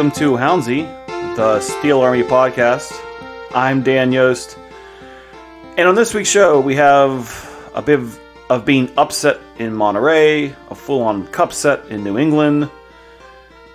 [0.00, 0.86] welcome to Houndsy,
[1.36, 2.90] the Steel Army podcast.
[3.54, 4.56] I'm Dan Yost,
[5.76, 8.18] and on this week's show, we have a bit of,
[8.48, 12.70] of being upset in Monterey, a full-on cup set in New England,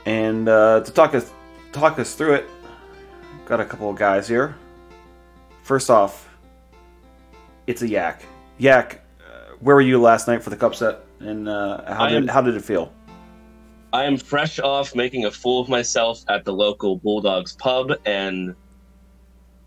[0.07, 1.31] and uh, to talk us
[1.71, 2.49] talk us through it,
[3.45, 4.55] got a couple of guys here.
[5.61, 6.27] First off,
[7.67, 8.25] it's a yak.
[8.57, 12.15] Yak, uh, where were you last night for the cup set, and uh, how did
[12.15, 12.91] am- how did it feel?
[13.95, 18.53] I am fresh off making a fool of myself at the local Bulldogs pub, and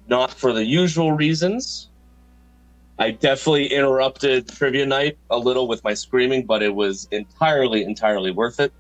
[0.07, 1.89] not for the usual reasons.
[2.99, 8.31] I definitely interrupted trivia night a little with my screaming, but it was entirely, entirely
[8.31, 8.71] worth it.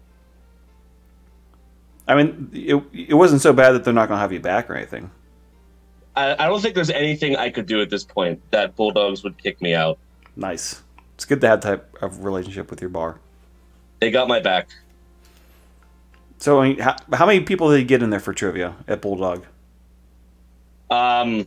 [2.06, 4.68] I mean, it, it wasn't so bad that they're not going to have you back
[4.68, 5.10] or anything.
[6.14, 9.42] I, I don't think there's anything I could do at this point that Bulldogs would
[9.42, 9.98] kick me out.
[10.36, 10.82] Nice.
[11.14, 13.18] It's good to have that type of relationship with your bar.
[14.00, 14.68] They got my back.
[16.38, 19.44] So, how, how many people did you get in there for trivia at Bulldog?
[20.90, 21.46] Um,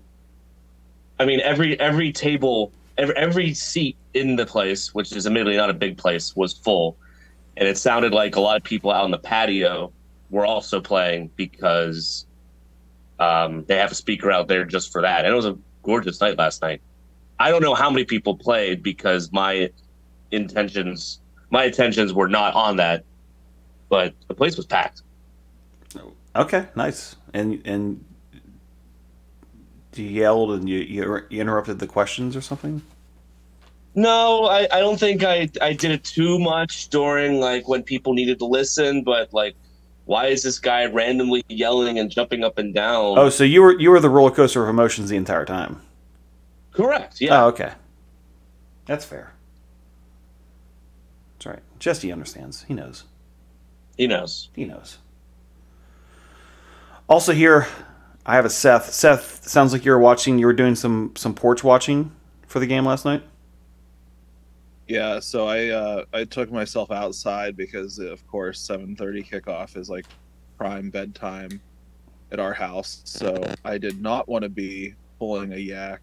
[1.19, 5.69] I mean, every every table, every every seat in the place, which is admittedly not
[5.69, 6.97] a big place, was full,
[7.57, 9.91] and it sounded like a lot of people out on the patio
[10.29, 12.25] were also playing because
[13.19, 15.25] um, they have a speaker out there just for that.
[15.25, 16.81] And it was a gorgeous night last night.
[17.39, 19.69] I don't know how many people played because my
[20.31, 21.19] intentions,
[21.49, 23.03] my intentions were not on that,
[23.91, 25.03] but the place was packed.
[26.33, 27.17] Okay, nice.
[27.33, 28.03] And and
[29.93, 32.81] you yelled and you, you you interrupted the questions or something?
[33.93, 38.13] No, I, I don't think I, I did it too much during like when people
[38.13, 39.55] needed to listen, but like
[40.05, 43.19] why is this guy randomly yelling and jumping up and down?
[43.19, 45.81] Oh, so you were you were the roller coaster of emotions the entire time.
[46.71, 47.19] correct.
[47.19, 47.43] Yeah.
[47.43, 47.73] Oh, okay.
[48.85, 49.33] That's fair.
[51.33, 51.63] That's right.
[51.79, 52.63] Jesse understands.
[52.69, 53.03] He knows.
[53.97, 54.49] He knows.
[54.55, 54.97] He knows.
[57.07, 57.67] Also here,
[58.25, 58.91] I have a Seth.
[58.91, 60.39] Seth, sounds like you were watching.
[60.39, 62.11] You were doing some some porch watching
[62.47, 63.23] for the game last night.
[64.87, 70.05] Yeah, so I uh, I took myself outside because of course 7:30 kickoff is like
[70.57, 71.61] prime bedtime
[72.31, 73.01] at our house.
[73.05, 76.01] So I did not want to be pulling a yak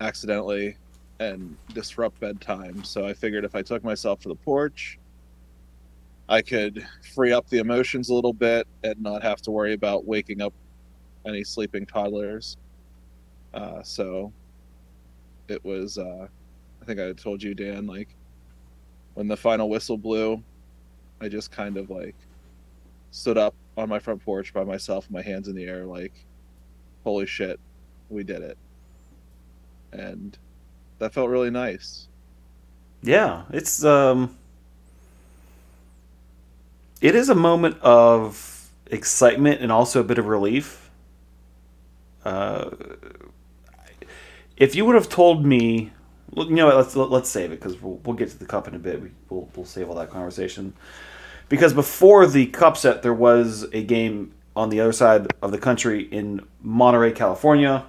[0.00, 0.76] accidentally
[1.18, 2.84] and disrupt bedtime.
[2.84, 4.99] So I figured if I took myself to the porch,
[6.30, 10.06] I could free up the emotions a little bit and not have to worry about
[10.06, 10.54] waking up
[11.26, 12.56] any sleeping toddlers.
[13.52, 14.32] Uh, so
[15.48, 16.28] it was uh,
[16.80, 18.14] I think I told you, Dan, like
[19.14, 20.42] when the final whistle blew,
[21.20, 22.14] I just kind of like
[23.10, 26.12] stood up on my front porch by myself, my hands in the air, like,
[27.02, 27.58] holy shit,
[28.08, 28.56] we did it.
[29.92, 30.38] And
[31.00, 32.06] that felt really nice.
[33.02, 34.36] Yeah, it's um
[37.00, 40.90] it is a moment of excitement and also a bit of relief.
[42.24, 42.70] Uh
[44.56, 45.90] if you would have told me
[46.36, 48.78] you know let's let's save it because we'll, we'll get to the cup in a
[48.78, 49.00] bit.
[49.00, 50.74] We, we'll we'll save all that conversation
[51.48, 55.58] because before the cup set, there was a game on the other side of the
[55.58, 57.84] country in Monterey, California.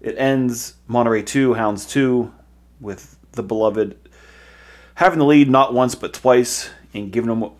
[0.00, 2.32] It ends Monterey two, Hounds two,
[2.80, 3.98] with the beloved
[4.94, 7.50] having the lead not once but twice and giving them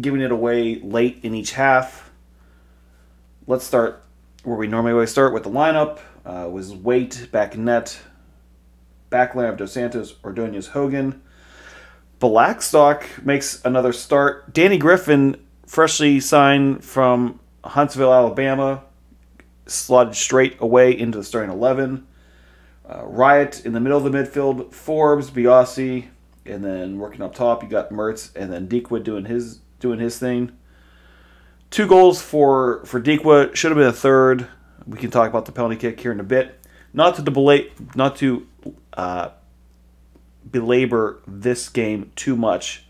[0.00, 2.10] giving it away late in each half.
[3.46, 4.02] Let's start
[4.42, 5.98] where we normally always start with the lineup.
[6.24, 8.00] Uh, was Waite back net,
[9.10, 11.22] backline of Dos Santos, Ordonez, Hogan.
[12.18, 14.52] Blackstock makes another start.
[14.52, 15.36] Danny Griffin,
[15.66, 18.82] freshly signed from Huntsville, Alabama,
[19.66, 22.06] slotted straight away into the starting 11.
[22.88, 26.08] Uh, Riot in the middle of the midfield, Forbes, Biasi,
[26.44, 30.18] and then working up top, you got Mertz and then Dikwa doing his doing his
[30.18, 30.52] thing.
[31.70, 34.46] Two goals for for Dikwa should have been a third.
[34.86, 36.60] We can talk about the penalty kick here in a bit.
[36.92, 38.46] Not to belay, not to
[38.94, 39.30] uh,
[40.50, 42.84] belabor this game too much.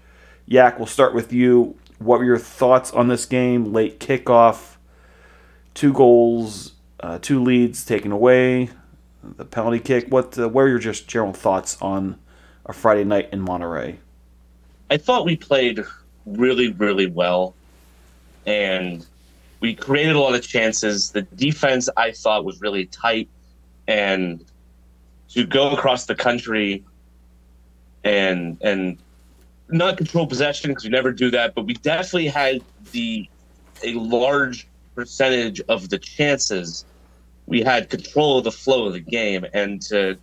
[0.46, 1.76] Yak, we'll start with you.
[1.98, 3.72] What were your thoughts on this game?
[3.72, 4.76] Late kickoff,
[5.74, 8.70] two goals, uh, two leads taken away,
[9.22, 10.06] the penalty kick.
[10.08, 10.38] What?
[10.38, 12.18] Uh, what are your just general thoughts on
[12.66, 13.98] a Friday night in Monterey?
[14.90, 15.80] I thought we played
[16.26, 17.54] really, really well,
[18.46, 19.06] and
[19.60, 21.10] we created a lot of chances.
[21.10, 23.28] The defense I thought was really tight,
[23.88, 24.44] and
[25.30, 26.84] to go across the country
[28.04, 28.98] and and
[29.68, 32.62] not control possession because we never do that, but we definitely had
[32.92, 33.28] the
[33.84, 36.84] a large percentage of the chances.
[37.46, 40.16] We had control of the flow of the game, and to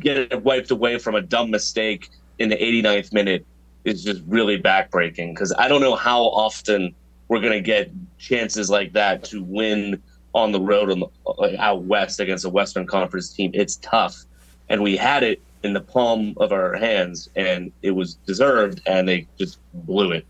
[0.00, 3.46] get it wiped away from a dumb mistake in the 89th minute
[3.84, 6.94] is just really backbreaking because I don't know how often
[7.28, 10.02] we're going to get chances like that to win
[10.34, 11.06] on the road on the,
[11.38, 13.50] like out west against a Western Conference team.
[13.54, 14.24] It's tough,
[14.68, 19.08] and we had it in the palm of our hands, and it was deserved, and
[19.08, 20.26] they just blew it.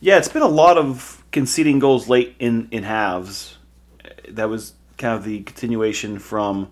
[0.00, 3.58] Yeah, it's been a lot of conceding goals late in in halves.
[4.28, 6.70] That was kind of the continuation from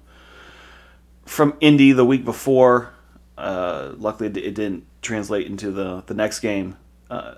[1.24, 2.92] from Indy the week before.
[3.36, 6.76] Uh, luckily, it didn't translate into the the next game.
[7.10, 7.34] Uh,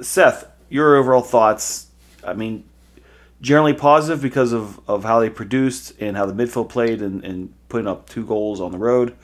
[0.00, 1.88] Seth, your overall thoughts?
[2.24, 2.64] I mean,
[3.40, 7.52] generally positive because of, of how they produced and how the midfield played and, and
[7.68, 9.16] putting up two goals on the road,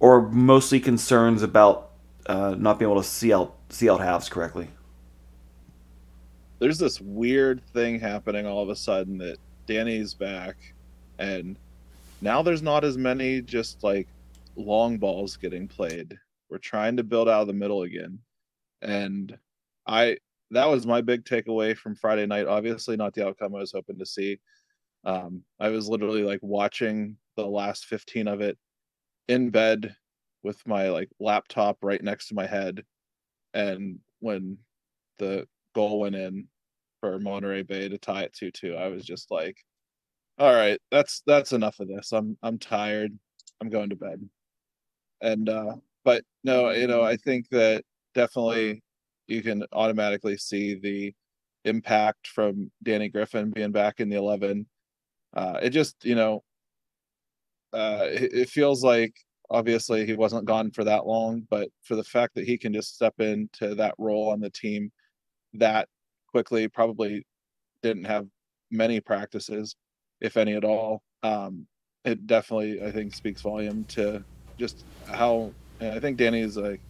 [0.00, 1.90] or mostly concerns about
[2.26, 4.68] uh, not being able to see out see out halves correctly.
[6.58, 10.56] There's this weird thing happening all of a sudden that Danny's back,
[11.18, 11.56] and
[12.20, 14.08] now there's not as many just like
[14.56, 16.18] long balls getting played.
[16.50, 18.20] We're trying to build out of the middle again,
[18.82, 19.36] and
[19.86, 20.18] I
[20.52, 22.46] that was my big takeaway from Friday night.
[22.46, 24.38] Obviously, not the outcome I was hoping to see.
[25.04, 28.58] Um, I was literally like watching the last 15 of it
[29.28, 29.96] in bed
[30.42, 32.84] with my like laptop right next to my head.
[33.54, 34.58] And when
[35.18, 36.48] the goal went in
[37.00, 39.58] for Monterey Bay to tie it 2 2, I was just like,
[40.38, 42.12] all right, that's that's enough of this.
[42.12, 43.18] I'm I'm tired.
[43.60, 44.28] I'm going to bed.
[45.20, 47.84] And uh but no, you know, I think that
[48.14, 48.82] definitely
[49.26, 51.12] you can automatically see the
[51.64, 54.66] impact from Danny Griffin being back in the 11.
[55.34, 56.44] Uh, it just, you know,
[57.72, 59.14] uh, it, it, feels like
[59.50, 62.94] obviously he wasn't gone for that long, but for the fact that he can just
[62.94, 64.90] step into that role on the team
[65.54, 65.88] that
[66.30, 67.26] quickly, probably
[67.82, 68.26] didn't have
[68.70, 69.74] many practices,
[70.20, 71.02] if any at all.
[71.24, 71.66] Um,
[72.04, 74.24] it definitely, I think, speaks volume to
[74.58, 76.80] just how I think Danny is like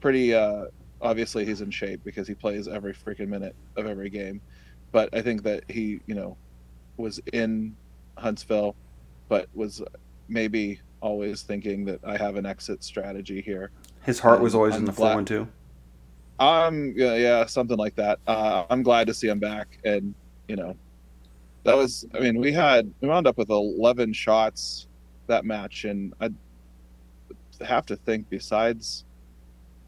[0.00, 0.66] pretty uh
[1.00, 4.40] obviously he's in shape because he plays every freaking minute of every game.
[4.90, 6.36] But i think that he you know
[6.98, 7.74] was in
[8.18, 8.76] huntsville
[9.28, 9.82] but was
[10.28, 13.70] maybe always thinking that i have an exit strategy here.
[14.02, 15.48] His heart was always I'm in the four and two
[16.38, 18.18] um yeah, yeah something like that.
[18.26, 20.14] Uh, i'm glad to see him back and
[20.48, 20.76] you know
[21.64, 24.88] that was i mean we had we wound up with 11 shots
[25.26, 26.28] that match and i
[27.64, 29.04] have to think besides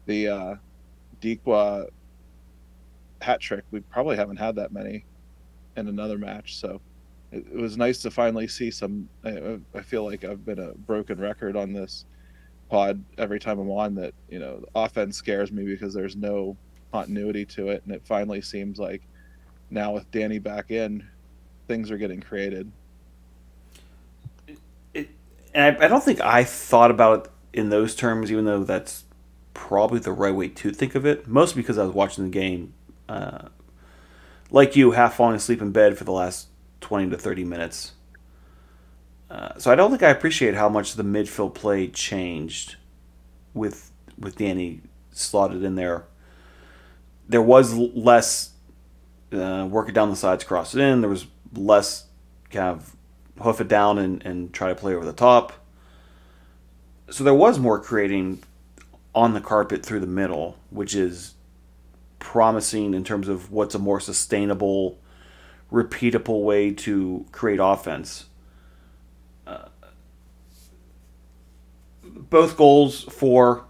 [0.05, 0.55] the uh,
[1.21, 1.89] Dikwa
[3.21, 5.05] hat trick, we probably haven't had that many
[5.75, 6.57] in another match.
[6.57, 6.79] So
[7.31, 9.09] it, was nice to finally see some.
[9.23, 12.05] I, I, feel like I've been a broken record on this
[12.69, 16.55] pod every time I'm on that, you know, offense scares me because there's no
[16.91, 17.83] continuity to it.
[17.85, 19.01] And it finally seems like
[19.69, 21.07] now with Danny back in,
[21.67, 22.71] things are getting created.
[25.55, 29.05] And I, I don't think I thought about it in those terms, even though that's
[29.53, 31.27] probably the right way to think of it.
[31.27, 32.73] Mostly because I was watching the game,
[33.07, 33.47] uh,
[34.51, 36.49] like you, half falling asleep in bed for the last
[36.81, 37.93] 20 to 30 minutes.
[39.29, 42.75] Uh, so I don't think I appreciate how much the midfield play changed
[43.53, 44.81] with with Danny
[45.11, 46.05] slotted in there.
[47.27, 48.51] There was less
[49.31, 51.01] uh, work it down the sides, cross it in.
[51.01, 52.05] There was less
[52.51, 52.95] kind of
[53.41, 55.53] hoof it down and, and try to play over the top.
[57.09, 58.43] So there was more creating
[59.13, 61.35] on the carpet through the middle, which is
[62.19, 64.99] promising in terms of what's a more sustainable,
[65.71, 68.25] repeatable way to create offense.
[69.45, 69.65] Uh,
[72.03, 73.65] both goals for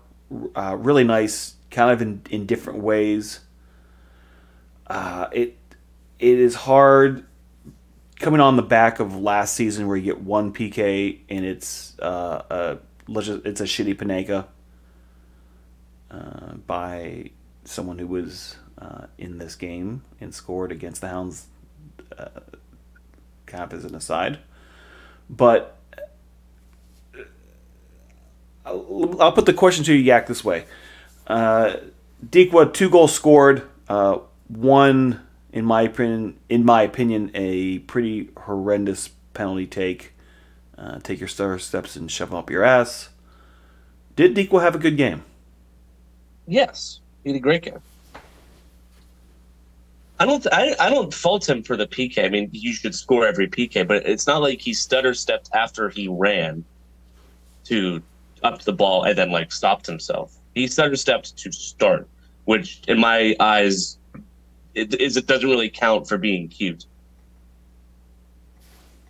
[0.56, 3.42] uh, really nice, kind of in, in different ways.
[4.88, 5.58] Uh, it
[6.20, 7.26] it is hard
[8.20, 12.42] coming on the back of last season where you get one PK and it's uh,
[12.50, 14.48] a it's a shitty Panenka
[16.12, 17.30] uh, by
[17.64, 21.48] someone who was uh, in this game and scored against the Hounds.
[22.18, 22.30] Uh,
[23.46, 24.40] cap as an aside,
[25.30, 25.78] but
[27.16, 27.22] uh,
[28.66, 30.66] I'll, I'll, put the question to you, Yak, this way:
[31.28, 31.76] uh,
[32.26, 35.25] Dikwa two goals scored, uh, one
[35.56, 40.14] in my opinion, in my opinion, a pretty horrendous penalty take.
[40.78, 43.08] Uh, take your star steps and shove them up your ass.
[44.18, 45.24] Did Dikwa have a good game?
[46.46, 47.80] Yes, he did a great game.
[50.20, 50.46] I don't.
[50.52, 52.26] I, I don't fault him for the PK.
[52.26, 55.90] I mean, you should score every PK, but it's not like he stutter stepped after
[55.90, 56.66] he ran
[57.66, 58.04] to
[58.44, 60.38] up the ball and then like stopped himself.
[60.54, 62.08] He stutter stepped to start,
[62.44, 63.98] which in my eyes,
[64.76, 66.86] it is it doesn't really count for being cute.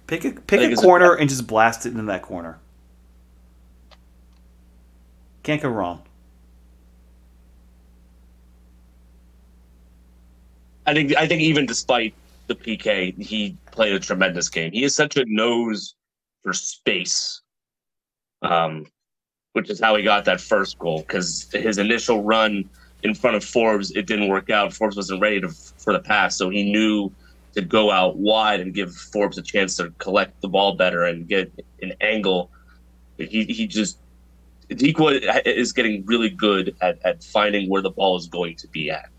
[0.07, 2.59] Pick a pick a corner and just blast it into that corner.
[5.43, 6.03] Can't go wrong.
[10.85, 12.13] I think I think even despite
[12.47, 14.71] the PK, he played a tremendous game.
[14.71, 15.95] He is such a nose
[16.43, 17.41] for space,
[18.43, 18.85] um,
[19.53, 20.99] which is how he got that first goal.
[20.99, 22.69] Because his initial run
[23.05, 24.73] in front of Forbes, it didn't work out.
[24.73, 27.11] Forbes wasn't ready to, for the pass, so he knew
[27.53, 31.27] to go out wide and give Forbes a chance to collect the ball better and
[31.27, 31.51] get
[31.83, 32.49] an angle.
[33.17, 33.99] He he just
[34.69, 38.89] Dikwa is getting really good at, at finding where the ball is going to be
[38.89, 39.09] at.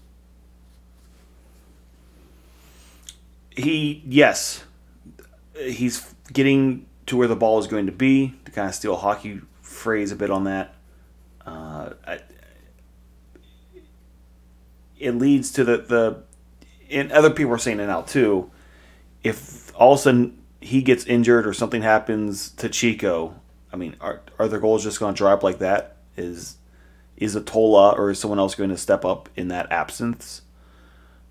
[3.56, 4.64] He yes,
[5.56, 8.34] he's getting to where the ball is going to be.
[8.46, 10.74] To kind of steal hockey phrase a bit on that,
[11.46, 11.90] uh,
[14.98, 16.22] it leads to the the
[16.90, 18.50] and other people are saying it now too.
[19.22, 23.34] If all of a sudden he gets injured or something happens to Chico,
[23.72, 25.96] I mean, are are their goals just going to drop like that?
[26.16, 26.56] Is
[27.16, 30.42] is Atola or is someone else going to step up in that absence?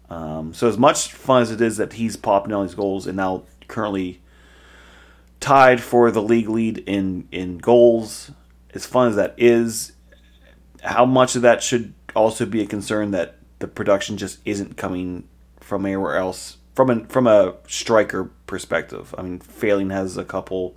[0.09, 3.17] Um, so as much fun as it is that he's popping all these goals and
[3.17, 4.21] now currently
[5.39, 8.31] tied for the league lead in in goals,
[8.73, 9.93] as fun as that is,
[10.83, 15.27] how much of that should also be a concern that the production just isn't coming
[15.59, 19.15] from anywhere else from a from a striker perspective.
[19.17, 20.75] I mean, Failing has a couple.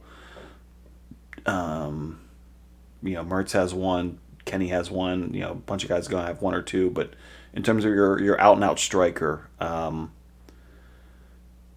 [1.45, 2.21] Um,
[3.03, 4.19] you know, Mertz has one.
[4.47, 5.35] Kenny has one.
[5.35, 6.89] You know, a bunch of guys gonna have one or two.
[6.89, 7.13] But
[7.53, 10.13] in terms of your your out and out striker, um,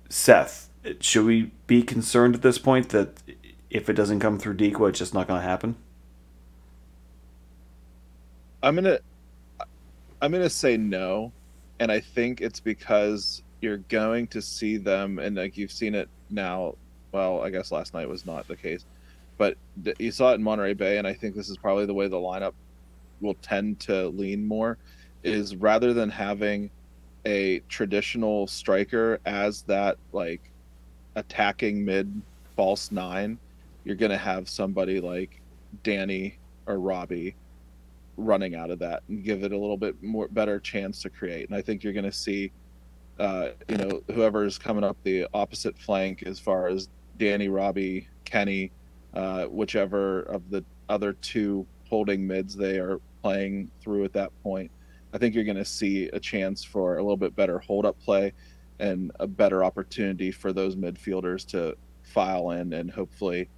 [0.08, 0.70] Seth,
[1.01, 3.22] should we be concerned at this point that
[3.70, 5.75] if it doesn't come through Dikwa, it's just not to happen?
[8.63, 9.00] I'm gonna
[10.22, 11.32] I'm gonna say no,
[11.80, 16.10] and I think it's because you're going to see them, and like you've seen it
[16.30, 16.75] now.
[17.12, 18.86] Well, I guess last night was not the case,
[19.38, 19.58] but
[20.00, 22.18] you saw it in Monterey Bay, and I think this is probably the way the
[22.18, 22.54] lineup
[23.20, 24.78] will tend to lean more.
[25.24, 26.70] Is rather than having
[27.25, 30.42] a traditional striker as that like
[31.16, 32.22] attacking mid
[32.56, 33.40] false nine,
[33.84, 35.42] you're gonna have somebody like
[35.84, 36.38] Danny
[36.68, 37.36] or Robbie
[38.18, 41.50] running out of that and give it a little bit more better chance to create.
[41.50, 42.51] And I think you're going to see,
[43.20, 48.72] uh, you know, whoever's coming up the opposite flank as far as Danny, Robbie, Kenny,
[49.13, 54.72] uh, whichever of the other two holding mids they are playing through at that point.
[55.13, 58.00] I think you're going to see a chance for a little bit better hold up
[58.00, 58.34] play
[58.80, 63.50] and a better opportunity for those midfielders to file in and hopefully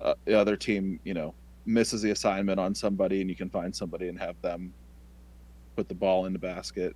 [0.00, 1.34] uh, the other team, you know,
[1.70, 4.72] misses the assignment on somebody and you can find somebody and have them
[5.76, 6.94] put the ball in the basket.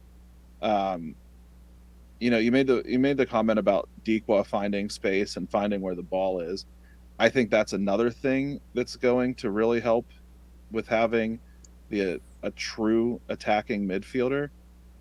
[0.61, 1.15] Um,
[2.21, 5.81] you know, you made the you made the comment about Dikwa finding space and finding
[5.81, 6.67] where the ball is.
[7.19, 10.07] I think that's another thing that's going to really help
[10.71, 11.39] with having
[11.91, 14.51] the a true attacking midfielder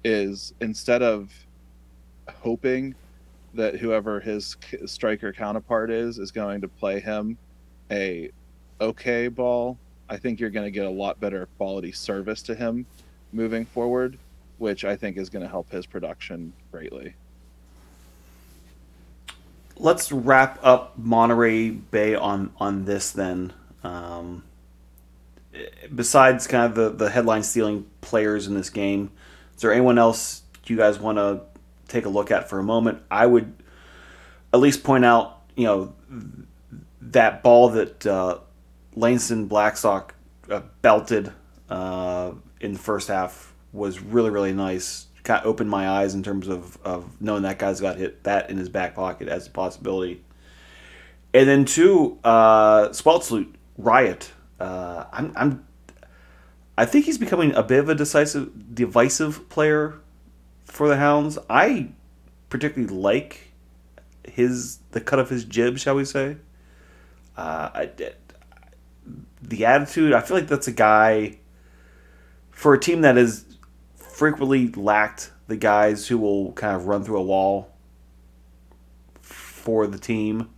[0.03, 1.31] is instead of
[2.29, 2.95] hoping
[3.53, 7.37] that whoever his striker counterpart is is going to play him
[7.91, 8.31] a
[8.83, 9.77] okay ball,
[10.09, 12.85] I think you're going to get a lot better quality service to him
[13.31, 14.17] moving forward,
[14.57, 17.15] which I think is going to help his production greatly.
[19.75, 23.53] Let's wrap up Monterey Bay on on this then.
[23.83, 24.43] Um,
[25.93, 29.11] besides kind of the, the headline stealing players in this game,
[29.55, 31.41] is there anyone else you guys want to
[31.87, 33.01] take a look at for a moment?
[33.09, 33.53] I would
[34.53, 35.93] at least point out, you know,
[37.01, 38.39] that ball that uh,
[38.95, 40.15] Langston Blackstock
[40.49, 41.31] uh, belted
[41.69, 45.07] uh, in the first half was really really nice.
[45.23, 48.49] Kind of opened my eyes in terms of, of knowing that guy's got hit that
[48.49, 50.21] in his back pocket as a possibility.
[51.33, 54.33] And then two, uh, Sweltslute Riot.
[54.59, 55.65] Uh, I'm, I'm
[56.77, 59.99] I think he's becoming a bit of a decisive divisive player
[60.65, 61.37] for the Hounds.
[61.49, 61.89] I
[62.49, 63.53] particularly like
[64.25, 66.37] his the cut of his jib, shall we say?
[67.37, 67.91] Uh, I,
[69.49, 70.13] the attitude.
[70.13, 71.37] I feel like that's a guy
[72.51, 73.45] for a team that has
[73.95, 77.73] frequently lacked the guys who will kind of run through a wall
[79.21, 80.49] for the team.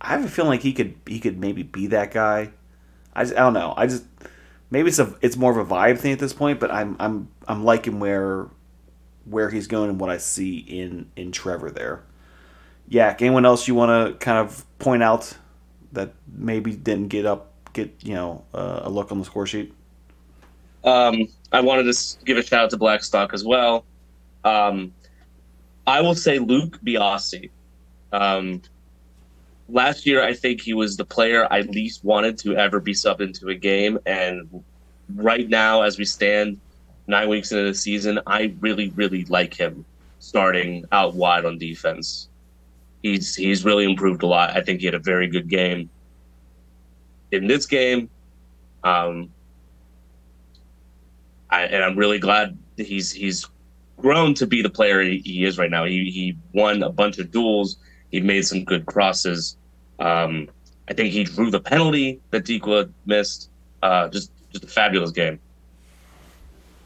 [0.00, 2.52] I have a feeling like he could he could maybe be that guy.
[3.14, 3.74] I, just, I don't know.
[3.76, 4.04] I just
[4.70, 7.28] maybe it's a it's more of a vibe thing at this point, but I'm I'm
[7.48, 8.48] I'm liking where
[9.24, 12.02] where he's going and what I see in in Trevor there.
[12.88, 15.36] Yeah, anyone else you want to kind of point out
[15.92, 19.72] that maybe didn't get up get you know uh, a look on the score sheet?
[20.84, 23.84] Um, I wanted to give a shout out to Blackstock as well.
[24.44, 24.92] Um,
[25.86, 27.50] I will say Luke Biasi.
[28.12, 28.62] Um,
[29.68, 33.20] last year, I think he was the player I least wanted to ever be subbed
[33.20, 34.64] into a game, and
[35.14, 36.58] right now, as we stand
[37.06, 39.84] nine weeks into the season, I really, really like him
[40.18, 42.28] starting out wide on defense.
[43.02, 44.56] He's he's really improved a lot.
[44.56, 45.90] I think he had a very good game
[47.36, 48.08] in this game.
[48.84, 49.30] Um,
[51.50, 53.46] I, and I'm really glad he's he's
[53.96, 55.84] grown to be the player he, he, is right now.
[55.84, 57.78] He he won a bunch of duels.
[58.10, 59.56] He made some good crosses.
[59.98, 60.48] Um,
[60.88, 63.50] I think he drew the penalty that Dikwa missed.
[63.82, 65.38] Uh, just just a fabulous game.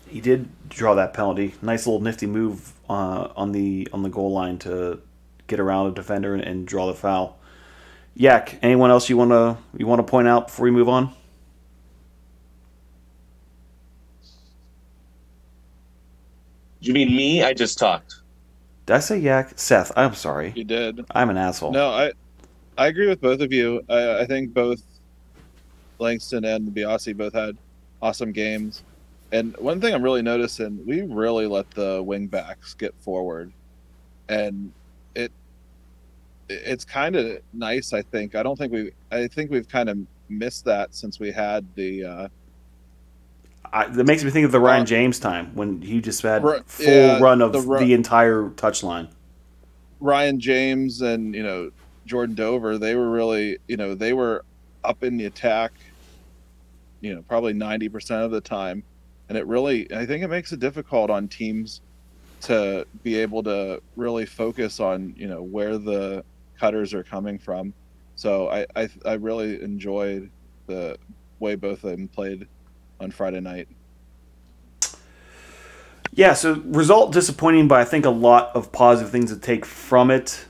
[0.09, 1.55] He did draw that penalty.
[1.63, 5.01] Nice little nifty move uh, on the on the goal line to
[5.47, 7.40] get around a defender and, and draw the foul.
[8.15, 11.15] Yak, anyone else you want to you want to point out before we move on?
[16.81, 17.43] You mean me?
[17.43, 18.17] I just talked.
[18.87, 19.59] Did I say Yak?
[19.59, 20.53] Seth, I'm sorry.
[20.57, 21.05] You did.
[21.11, 21.73] I'm an asshole.
[21.73, 22.13] No, I
[22.77, 23.83] I agree with both of you.
[23.89, 24.83] I, I think both
[25.99, 27.57] Langston and Biasi both had
[28.01, 28.83] awesome games.
[29.33, 33.53] And one thing I'm really noticing, we really let the wingbacks get forward,
[34.29, 34.80] and it
[36.51, 37.93] it's kind of nice.
[37.93, 38.35] I think.
[38.35, 38.91] I don't think we.
[39.11, 42.05] I think we've kind of missed that since we had the.
[42.05, 42.29] Uh,
[43.73, 46.61] I, that makes me think of the Ryan James time when he just had Ru-
[46.67, 49.09] full yeah, run of the the, ru- entire touchline.
[50.01, 51.71] Ryan James and you know
[52.07, 54.45] Jordan Dover, they were really you know they were
[54.85, 55.73] up in the attack.
[57.01, 58.83] You know, probably ninety percent of the time,
[59.29, 61.81] and it really I think it makes it difficult on teams
[62.43, 66.25] to be able to really focus on you know where the
[66.61, 67.73] cutters are coming from.
[68.15, 70.31] So I I, I really enjoyed
[70.67, 70.99] the
[71.39, 72.47] way both of them played
[73.01, 73.69] on Friday night.
[76.13, 80.11] Yeah, so result disappointing, but I think a lot of positive things to take from
[80.11, 80.45] it.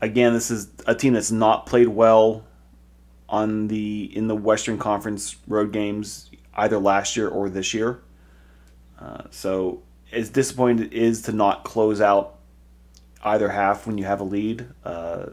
[0.00, 2.44] Again, this is a team that's not played well
[3.28, 8.00] on the in the Western Conference road games either last year or this year.
[9.00, 12.38] Uh, so as disappointing it is to not close out
[13.24, 14.66] either half when you have a lead.
[14.84, 15.26] Uh,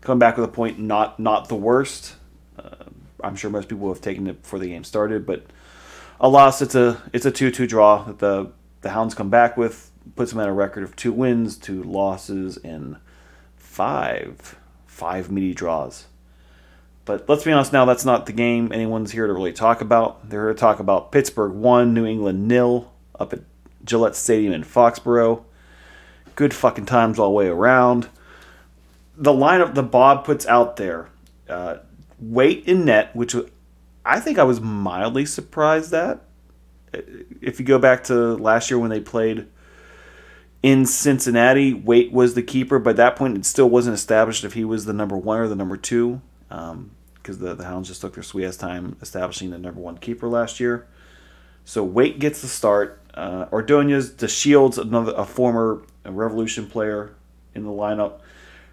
[0.00, 2.16] coming back with a point, not not the worst.
[2.58, 2.84] Uh,
[3.22, 5.46] I'm sure most people have taken it before the game started, but
[6.20, 6.62] a loss.
[6.62, 10.30] It's a it's a two two draw that the the Hounds come back with, puts
[10.32, 12.96] them at a record of two wins, two losses, and
[13.56, 14.56] five
[14.86, 16.06] five meaty draws.
[17.04, 20.28] But let's be honest now, that's not the game anyone's here to really talk about.
[20.28, 23.40] They're here to talk about Pittsburgh 1, New England nil up at
[23.82, 25.42] Gillette Stadium in Foxborough.
[26.34, 28.08] Good fucking times all the way around.
[29.20, 31.08] The lineup that Bob puts out there,
[31.48, 31.78] uh,
[32.20, 33.34] Waite in net, which
[34.04, 36.20] I think I was mildly surprised at.
[36.92, 39.46] If you go back to last year when they played
[40.62, 44.64] in Cincinnati, Waite was the keeper, at that point it still wasn't established if he
[44.64, 46.90] was the number one or the number two, because um,
[47.24, 50.60] the, the Hounds just took their sweet ass time establishing the number one keeper last
[50.60, 50.86] year.
[51.64, 53.02] So Waite gets the start.
[53.14, 57.14] Uh, Ordonez, the Shields, another a former Revolution player
[57.54, 58.20] in the lineup.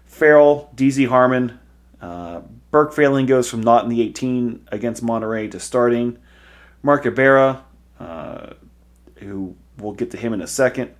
[0.06, 1.58] Farrell, DZ Harmon,
[2.00, 2.40] uh,
[2.70, 6.18] Burke Failing goes from not in the 18 against Monterey to starting.
[6.82, 7.64] Mark Ibarra,
[7.98, 8.50] uh,
[9.16, 10.94] who we'll get to him in a second.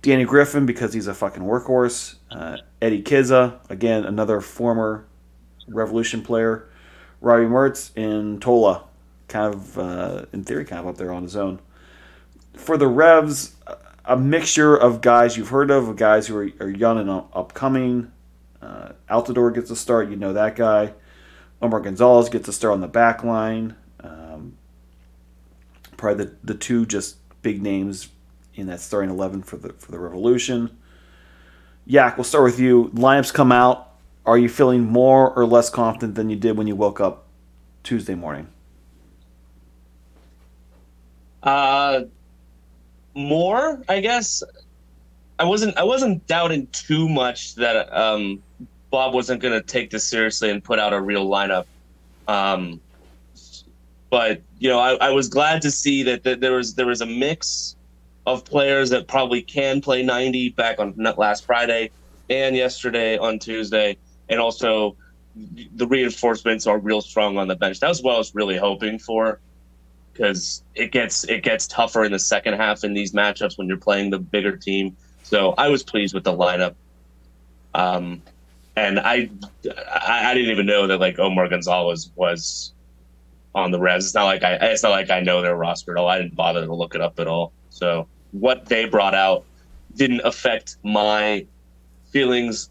[0.00, 2.16] Danny Griffin because he's a fucking workhorse.
[2.30, 5.06] Uh, Eddie Kizza, again another former
[5.68, 6.68] Revolution player.
[7.20, 8.84] Robbie Mertz and Tola,
[9.28, 11.60] kind of uh, in theory, kind of up there on his own.
[12.54, 13.54] For the Revs,
[14.04, 18.10] a mixture of guys you've heard of, of guys who are, are young and upcoming.
[18.62, 20.92] Uh, Altidore gets a start, you know that guy.
[21.60, 23.74] Omar Gonzalez gets a start on the back line.
[24.00, 24.56] Um,
[25.96, 28.08] probably the, the two just big names
[28.54, 30.76] in that starting 11 for the for the Revolution.
[31.86, 32.90] Yak, we'll start with you.
[32.94, 33.90] Lineups come out.
[34.24, 37.26] Are you feeling more or less confident than you did when you woke up
[37.82, 38.48] Tuesday morning?
[41.42, 42.02] Uh,
[43.14, 44.44] more, I guess.
[45.42, 45.76] I wasn't.
[45.76, 48.40] I wasn't doubting too much that um,
[48.92, 51.64] Bob wasn't going to take this seriously and put out a real lineup.
[52.28, 52.80] Um,
[54.08, 57.00] but you know, I, I was glad to see that, that there was there was
[57.00, 57.74] a mix
[58.24, 61.90] of players that probably can play 90 back on last Friday
[62.30, 63.96] and yesterday on Tuesday,
[64.28, 64.96] and also
[65.74, 67.80] the reinforcements are real strong on the bench.
[67.80, 69.40] That was what I was really hoping for,
[70.12, 73.76] because it gets it gets tougher in the second half in these matchups when you're
[73.76, 74.96] playing the bigger team.
[75.22, 76.74] So I was pleased with the lineup.
[77.74, 78.22] Um,
[78.76, 79.30] and I,
[79.88, 82.72] I, I didn't even know that like Omar Gonzalez was
[83.54, 84.06] on the Revs.
[84.06, 86.08] It's not like I, it's not like I know their roster at all.
[86.08, 87.52] I didn't bother to look it up at all.
[87.70, 89.44] So what they brought out
[89.96, 91.46] didn't affect my
[92.10, 92.70] feelings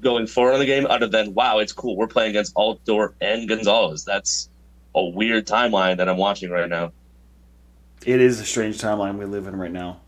[0.00, 1.96] going forward on the game, other than wow, it's cool.
[1.96, 4.04] We're playing against Altidore and Gonzalez.
[4.04, 4.48] That's
[4.94, 6.92] a weird timeline that I'm watching right now.
[8.04, 10.00] It is a strange timeline we live in right now.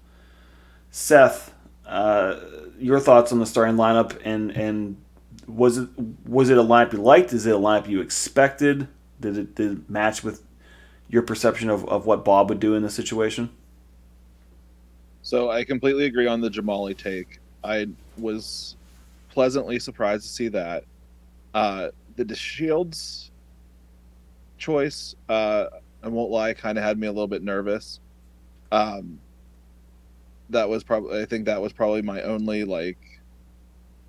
[0.91, 1.54] Seth,
[1.87, 2.41] uh,
[2.79, 4.97] your thoughts on the starting lineup and and
[5.47, 5.89] was it
[6.27, 7.33] was it a lineup you liked?
[7.33, 8.89] Is it a lineup you expected?
[9.21, 10.43] Did it, did it match with
[11.09, 13.51] your perception of, of what Bob would do in this situation?
[15.23, 17.39] So I completely agree on the Jahmali take.
[17.63, 17.87] I
[18.19, 18.77] was
[19.31, 20.85] pleasantly surprised to see that.
[21.55, 23.31] Uh, the Shields
[24.59, 25.67] choice, uh,
[26.03, 28.01] I won't lie, kind of had me a little bit nervous.
[28.71, 29.19] Um,
[30.51, 32.99] that was probably, I think that was probably my only like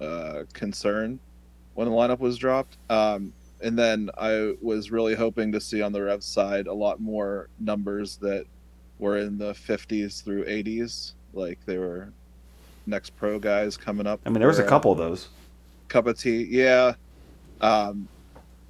[0.02, 1.20] uh, concern
[1.74, 2.78] when the lineup was dropped.
[2.90, 7.00] Um, and then I was really hoping to see on the Rev side a lot
[7.00, 8.46] more numbers that
[9.00, 11.14] were in the 50s through 80s.
[11.34, 12.12] Like they were
[12.86, 14.20] next pro guys coming up.
[14.26, 15.30] I mean, there was a couple of those.
[15.88, 16.44] cup of tea.
[16.50, 16.94] Yeah.
[17.62, 18.08] Um,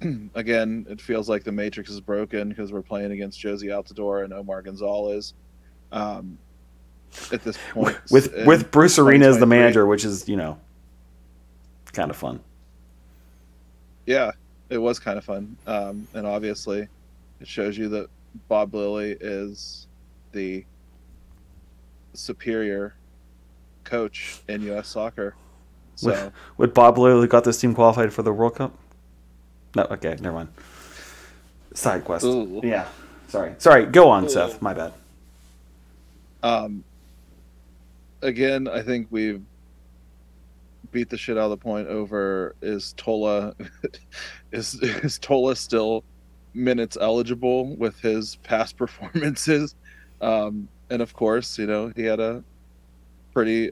[0.34, 4.32] again, it feels like the Matrix is broken because we're playing against Jozy Altidore and
[4.32, 5.34] Omar Gonzalez.
[5.92, 6.38] Um,
[7.32, 10.58] at this point, With in with Bruce Arena as the manager, which is you know
[11.92, 12.40] kind of fun.
[14.04, 14.32] Yeah,
[14.68, 15.56] it was kind of fun.
[15.66, 16.88] Um, and obviously,
[17.40, 18.08] it shows you that
[18.48, 19.86] Bob Lilley is
[20.32, 20.64] the
[22.14, 22.94] superior
[23.84, 24.88] coach in U.S.
[24.88, 25.34] soccer.
[25.96, 26.10] So.
[26.10, 28.76] Would, would Bob literally got this team qualified for the World Cup?
[29.74, 30.48] No, okay, never mind.
[31.74, 32.24] Side quest.
[32.24, 32.60] Ooh.
[32.62, 32.86] Yeah,
[33.28, 33.86] sorry, sorry.
[33.86, 34.28] Go on, Ooh.
[34.28, 34.62] Seth.
[34.62, 34.92] My bad.
[36.42, 36.84] Um,
[38.26, 39.42] again, I think we've
[40.92, 43.54] beat the shit out of the point over is Tola
[44.52, 46.04] is is Tola still
[46.54, 49.74] minutes eligible with his past performances?
[50.20, 52.42] Um, and of course, you know he had a
[53.32, 53.70] pretty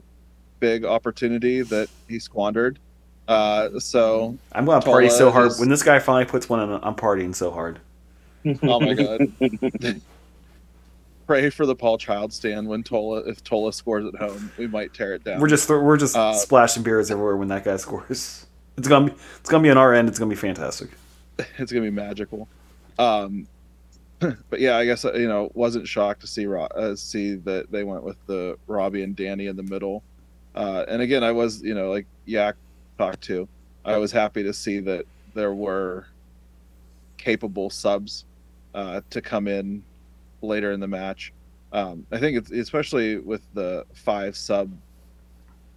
[0.60, 2.78] big opportunity that he squandered.
[3.26, 6.80] Uh, so I'm gonna party so hard is- when this guy finally puts one in.
[6.82, 7.80] I'm partying so hard.
[8.62, 10.00] oh my god.
[11.26, 14.92] Pray for the Paul Child stand when Tola if Tola scores at home, we might
[14.92, 15.40] tear it down.
[15.40, 18.46] We're just we're just Uh, splashing beers everywhere when that guy scores.
[18.76, 20.08] It's gonna be it's gonna be on our end.
[20.08, 20.90] It's gonna be fantastic.
[21.58, 22.48] it's gonna be magical.
[22.98, 23.46] Um,
[24.18, 28.02] but yeah, I guess you know wasn't shocked to see uh, see that they went
[28.02, 30.02] with the Robbie and Danny in the middle.
[30.54, 32.56] Uh, and again, I was you know like Yak
[32.98, 33.48] talked to,
[33.84, 36.06] I was happy to see that there were
[37.16, 38.24] capable subs
[38.74, 39.82] uh, to come in
[40.46, 41.32] later in the match.
[41.72, 44.70] Um, I think it's especially with the five sub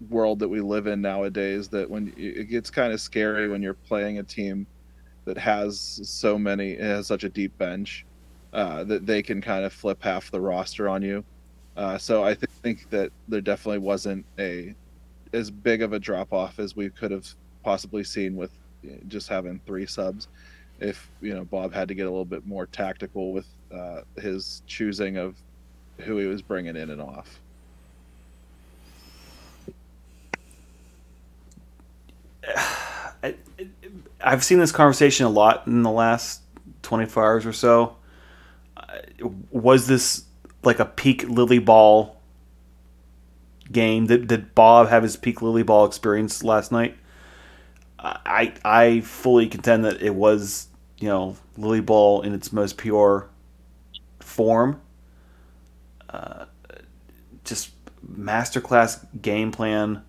[0.10, 3.74] world that we live in nowadays that when it gets kind of scary when you're
[3.74, 4.68] playing a team
[5.26, 8.06] that has so many it has such a deep bench
[8.54, 11.24] uh, that they can kind of flip half the roster on you.
[11.76, 14.74] Uh, so I th- think that there definitely wasn't a
[15.34, 17.28] as big of a drop off as we could have
[17.64, 18.52] possibly seen with
[19.08, 20.28] just having three subs.
[20.80, 24.62] If you know Bob had to get a little bit more tactical with uh, his
[24.68, 25.36] choosing of
[26.00, 27.40] who he was bringing in and off.
[33.24, 33.36] I,
[34.22, 36.42] I've seen this conversation a lot in the last
[36.84, 37.96] 24 hours or so.
[38.76, 39.00] Uh,
[39.52, 40.26] Was this
[40.64, 42.16] like a peak Lilley Ball
[43.72, 44.08] game?
[44.08, 46.96] Did, did Bob have his peak Lilley Ball experience last night?
[48.00, 50.68] I I fully contend that it was
[51.00, 53.28] you know Lilley Ball in its most pure
[54.28, 54.82] form.
[56.10, 56.46] Uh,
[57.44, 57.72] just
[58.06, 60.04] masterclass game plan.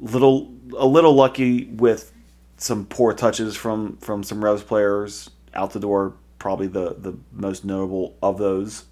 [0.00, 2.12] Little a little lucky with
[2.56, 5.30] some poor touches from from some Revs players.
[5.54, 8.84] Altidore, probably the the most notable of those.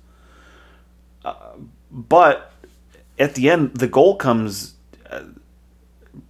[1.25, 1.57] Uh,
[1.91, 2.53] but
[3.19, 4.75] at the end, the goal comes.
[5.09, 5.23] Uh,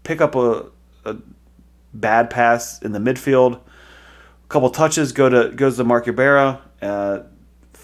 [0.03, 0.67] pick up a,
[1.05, 1.17] a
[1.95, 3.57] bad pass in the midfield.
[3.57, 6.61] A couple touches go to goes to Mark Ibarra.
[6.83, 7.21] Uh,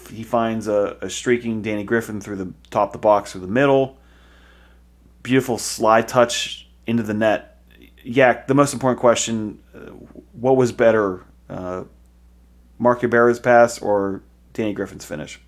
[0.09, 3.47] he finds a, a streaking Danny Griffin through the top of the box through the
[3.47, 3.97] middle.
[5.21, 7.57] Beautiful sly touch into the net.
[8.03, 9.91] Yeah, the most important question: uh,
[10.33, 11.83] What was better, uh,
[12.79, 14.21] Mark Ibarra's pass or
[14.53, 15.39] Danny Griffin's finish?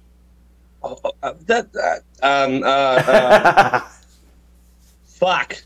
[0.82, 3.80] Oh, uh, that, that um uh, uh
[5.06, 5.64] fuck.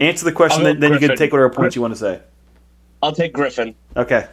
[0.00, 2.20] Answer the question, then, then you can take whatever points you want to say.
[3.00, 3.74] I'll take Griffin.
[3.96, 4.26] Okay.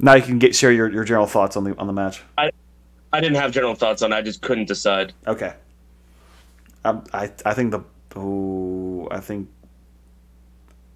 [0.00, 2.22] Now you can get share your, your general thoughts on the on the match.
[2.36, 2.50] I
[3.12, 4.12] I didn't have general thoughts on.
[4.12, 4.16] it.
[4.16, 5.12] I just couldn't decide.
[5.26, 5.54] Okay.
[6.84, 9.48] Um, I I think the ooh, I think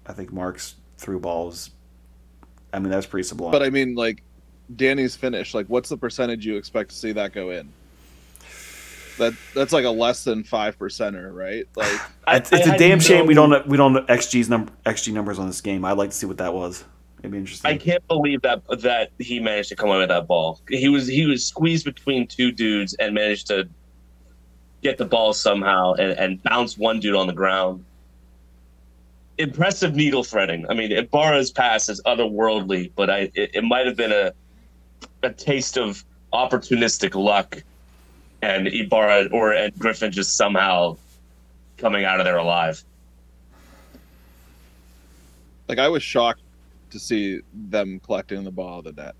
[0.05, 1.71] I think Mark's through balls.
[2.71, 3.51] I mean that's pretty sublime.
[3.51, 4.23] But I mean, like
[4.75, 7.71] Danny's finish, like what's the percentage you expect to see that go in?
[9.17, 11.67] That that's like a less than five percenter, right?
[11.75, 14.49] Like I- it's, it's I a damn had shame we don't we don't know XG's
[14.49, 15.83] number XG numbers on this game.
[15.83, 16.83] I'd like to see what that was.
[17.23, 17.71] Maybe interesting.
[17.71, 20.59] I can't believe that that he managed to come away with that ball.
[20.69, 23.69] He was he was squeezed between two dudes and managed to
[24.81, 27.85] get the ball somehow and, and bounce one dude on the ground.
[29.37, 30.65] Impressive needle threading.
[30.69, 34.33] I mean, Ibarra's pass is otherworldly, but I it, it might have been a
[35.23, 37.63] a taste of opportunistic luck,
[38.41, 40.97] and Ibarra or and Griffin just somehow
[41.77, 42.83] coming out of there alive.
[45.69, 46.42] Like I was shocked
[46.93, 49.15] to see them collecting the ball of the net.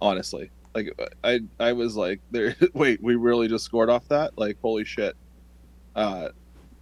[0.00, 0.90] Honestly, like
[1.22, 2.56] I I was like, there.
[2.74, 4.36] Wait, we really just scored off that?
[4.36, 5.16] Like holy shit.
[5.94, 6.28] Uh,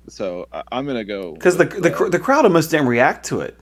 [0.09, 3.27] so I, I'm gonna go because the with, the, uh, the crowd almost didn't react
[3.27, 3.59] to it.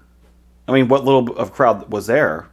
[0.69, 2.49] I mean, what little of crowd was there?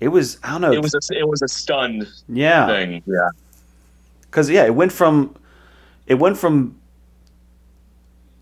[0.00, 0.72] It was I don't know.
[0.72, 3.02] It was a, it was a stunned yeah, thing.
[3.06, 3.28] Yeah.
[4.22, 5.34] because yeah, it went from
[6.06, 6.78] it went from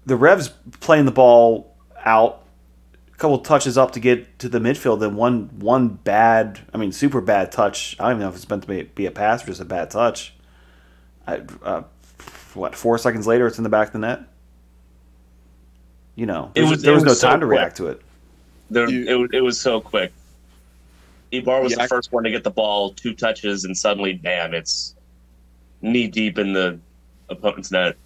[0.05, 2.43] the Revs playing the ball out,
[3.17, 6.93] a couple touches up to get to the midfield, then one one bad, I mean,
[6.93, 7.97] super bad touch.
[7.99, 9.65] I don't even know if it's meant to be, be a pass or just a
[9.65, 10.35] bad touch.
[11.27, 11.83] I, uh,
[12.53, 14.21] what four seconds later, it's in the back of the net.
[16.15, 17.59] You know, It there was, was- there it was no was so time to quick.
[17.59, 18.03] react to it.
[18.71, 20.13] There, it, was- it was so quick.
[21.33, 24.53] Ibar was Yeah, the first one to get the ball, two touches, and suddenly, bam!
[24.55, 24.95] It's
[25.83, 26.79] knee deep in the
[27.31, 27.97] opponent's net.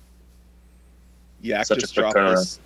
[1.43, 2.37] Yeah, Such a just quick dropped turnaround.
[2.37, 2.61] this.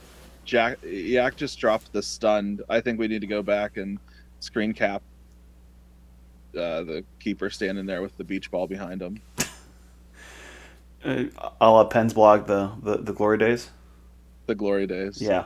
[0.44, 2.62] Jack Yak just dropped the stunned.
[2.68, 3.98] I think we need to go back and
[4.40, 5.02] screen cap
[6.56, 9.20] uh, the keeper standing there with the beach ball behind him.
[11.04, 11.24] Uh,
[11.60, 13.68] a la Penn's blog, the, the the glory days.
[14.46, 15.20] The glory days.
[15.20, 15.44] Yeah.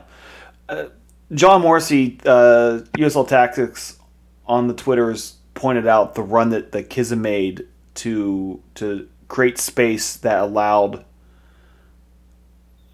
[0.69, 0.85] Uh,
[1.33, 3.99] John Morrissey, uh, USL Tactics
[4.47, 10.15] on the Twitters pointed out the run that, that Kizza made to to create space
[10.15, 11.03] that allowed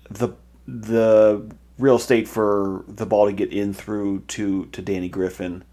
[0.10, 0.30] the
[0.68, 5.64] the real estate for the ball to get in through to, to Danny Griffin.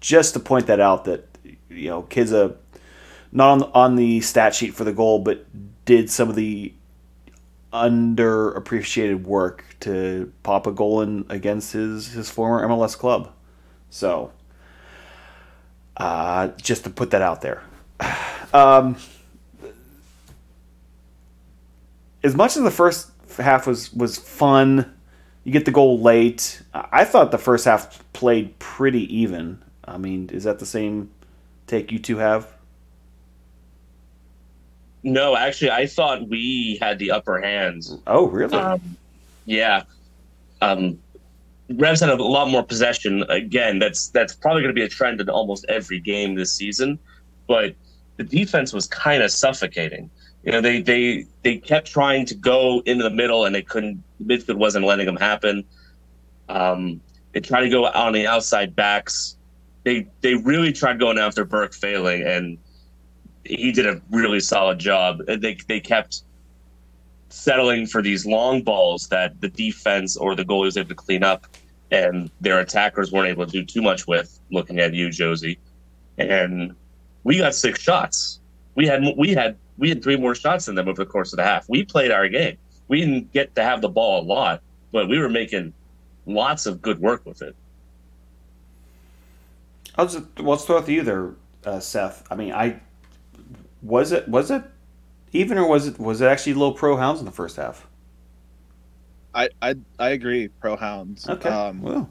[0.00, 1.26] Just to point that out that
[1.68, 2.56] you know Kizza
[3.32, 5.46] not on on the stat sheet for the goal, but
[5.84, 6.72] did some of the
[7.72, 13.32] underappreciated work to pop a goal in against his his former MLS club.
[13.90, 14.32] So,
[15.96, 17.62] uh, just to put that out there.
[18.54, 18.96] Um,
[22.22, 24.95] as much as the first half was was fun,
[25.46, 26.60] you get the goal late.
[26.74, 29.62] I thought the first half played pretty even.
[29.84, 31.12] I mean, is that the same
[31.68, 32.52] take you two have?
[35.04, 37.96] No, actually, I thought we had the upper hands.
[38.08, 38.58] Oh, really?
[38.58, 38.96] Um,
[39.44, 39.84] yeah.
[40.62, 40.98] Um,
[41.70, 43.22] Revs had a lot more possession.
[43.28, 46.98] Again, that's that's probably going to be a trend in almost every game this season.
[47.46, 47.76] But
[48.16, 50.10] the defense was kind of suffocating.
[50.42, 54.02] You know, they they they kept trying to go into the middle, and they couldn't.
[54.22, 55.64] Midfield wasn't letting them happen.
[56.48, 57.00] Um,
[57.32, 59.36] they tried to go on the outside backs.
[59.84, 62.58] They they really tried going after Burke, failing, and
[63.44, 65.20] he did a really solid job.
[65.26, 66.22] They they kept
[67.28, 71.22] settling for these long balls that the defense or the goalie was able to clean
[71.22, 71.46] up,
[71.90, 74.40] and their attackers weren't able to do too much with.
[74.50, 75.58] Looking at you, Jozy,
[76.18, 76.74] and
[77.24, 78.40] we got six shots.
[78.74, 81.36] We had we had we had three more shots than them over the course of
[81.36, 81.68] the half.
[81.68, 82.56] We played our game.
[82.88, 85.72] We didn't get to have the ball a lot, but we were making
[86.26, 87.56] lots of good work with it.
[89.96, 92.26] I'll just well, let's throw it to you there, uh, Seth.
[92.30, 92.80] I mean, I
[93.82, 94.62] was it was it
[95.32, 97.86] even or was it was it actually low pro hounds in the first half?
[99.34, 100.48] I I, I agree.
[100.48, 101.28] Pro hounds.
[101.28, 102.10] Okay, Um, well,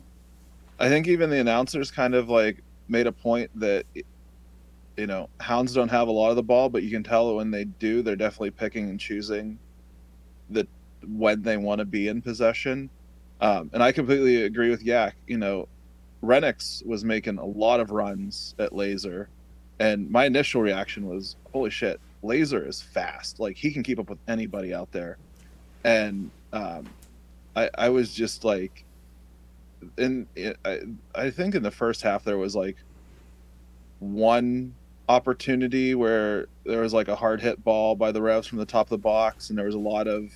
[0.80, 3.86] I think even the announcers kind of like made a point that
[4.98, 7.52] you know hounds don't have a lot of the ball, but you can tell when
[7.52, 9.60] they do, they're definitely picking and choosing
[10.50, 10.68] the
[11.08, 12.90] when they want to be in possession.
[13.42, 15.16] Um, and I completely agree with Yak.
[15.28, 15.68] You know,
[16.24, 19.30] Renix was making a lot of runs at Laser,
[19.80, 23.40] and my initial reaction was, "Holy shit, Laser is fast!
[23.40, 25.18] Like he can keep up with anybody out there."
[25.84, 26.88] And um,
[27.56, 28.86] I, I was just like,
[29.98, 30.28] in
[30.64, 30.80] I,
[31.14, 32.78] I think in the first half there was like
[34.00, 34.74] one
[35.08, 38.88] opportunity where there was like a hard hit ball by the Revs from the top
[38.88, 40.32] of the box, and there was a lot of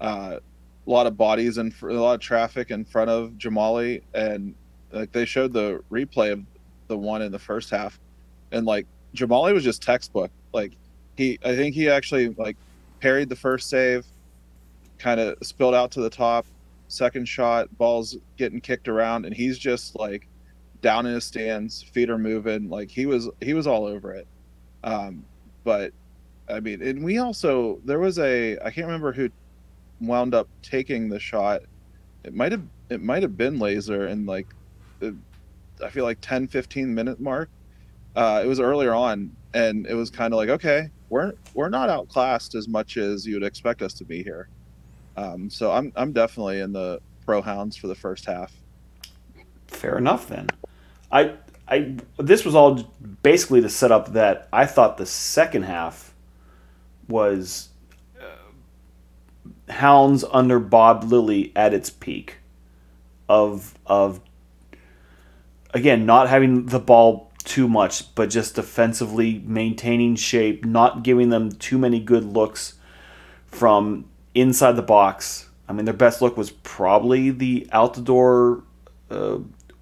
[0.00, 0.38] uh,
[0.86, 4.54] a lot of bodies and a lot of traffic in front of Jahmali, and
[4.92, 6.42] like they showed the replay of
[6.86, 7.98] the one in the first half,
[8.52, 10.30] and like Jahmali was just textbook.
[10.52, 10.72] Like
[11.16, 12.56] he, I think he actually like
[13.00, 14.06] parried the first save,
[14.98, 16.46] kind of spilled out to the top.
[16.90, 20.27] Second shot, balls getting kicked around, and he's just like
[20.80, 22.68] down in his stands, feet are moving.
[22.68, 24.26] Like he was, he was all over it.
[24.84, 25.24] Um,
[25.64, 25.92] but
[26.48, 29.30] I mean, and we also there was a I can't remember who
[30.00, 31.62] wound up taking the shot.
[32.24, 34.46] It might have it might have been Laser, and like
[35.82, 37.50] I feel like 10, 15 minute mark.
[38.16, 41.88] Uh, it was earlier on, and it was kind of like, okay, we're we're not
[41.88, 44.48] outclassed as much as you would expect us to be here.
[45.16, 48.52] Um, so I'm I'm definitely in the pro hounds for the first half.
[49.66, 50.48] Fair enough then.
[51.10, 51.34] I
[51.66, 52.74] I this was all
[53.22, 56.14] basically to set up that I thought the second half
[57.08, 57.68] was
[58.20, 62.38] uh, Hounds under Bob Lilley at its peak
[63.28, 64.20] of of
[65.74, 71.50] again not having the ball too much but just defensively maintaining shape not giving them
[71.52, 72.74] too many good looks
[73.46, 75.48] from inside the box.
[75.68, 78.64] I mean their best look was probably the out the door
[79.10, 79.38] uh,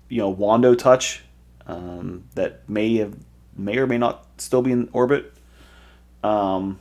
[0.08, 1.22] you know wando touch
[1.66, 3.16] um, that may have
[3.56, 5.32] may or may not still be in orbit
[6.22, 6.78] um,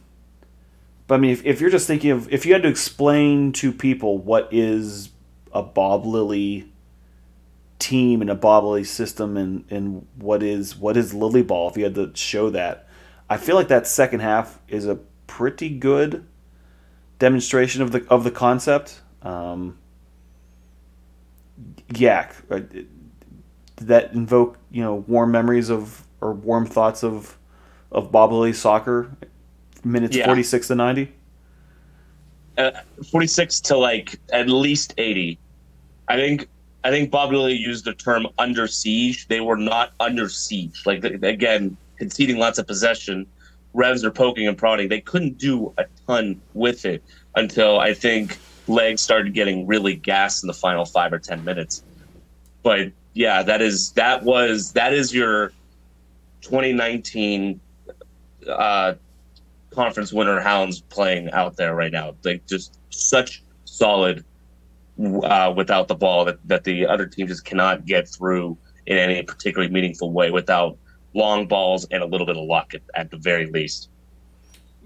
[1.07, 3.71] but i mean if, if you're just thinking of if you had to explain to
[3.71, 5.09] people what is
[5.51, 6.69] a bob Lilley
[7.79, 11.77] team and a Bob Lilley system and, and what is what is Lilley Ball if
[11.77, 12.87] you had to show that.
[13.29, 14.95] I feel like that second half is a
[15.27, 16.25] pretty good
[17.19, 19.01] demonstration of the of the concept.
[19.21, 19.77] Um,
[21.93, 22.87] Yak, uh, did
[23.77, 27.37] that invoke you know warm memories of or warm thoughts of
[27.91, 29.11] of Bob soccer
[29.83, 30.25] minutes Yeah.
[30.25, 31.11] forty six to ninety.
[32.57, 32.71] uh,
[33.11, 35.37] 46 to like at least 80.
[36.07, 36.47] I think
[36.85, 39.27] I think Bob Lilley used the term under siege.
[39.27, 40.83] They were not under siege.
[40.85, 43.25] Like again, conceding lots of possession,
[43.73, 44.87] Revs are poking and prodding.
[44.87, 47.03] They couldn't do a ton with it
[47.35, 51.83] until I think legs started getting really gassed in the final five or ten minutes.
[52.63, 55.53] But yeah, that is that was that is your
[56.41, 57.59] 2019
[58.47, 58.93] uh,
[59.71, 62.13] conference winner hounds playing out there right now.
[62.23, 64.23] Like just such solid
[64.99, 69.23] uh, without the ball that, that the other team just cannot get through in any
[69.23, 70.77] particularly meaningful way without
[71.13, 73.89] long balls and a little bit of luck at, at the very least.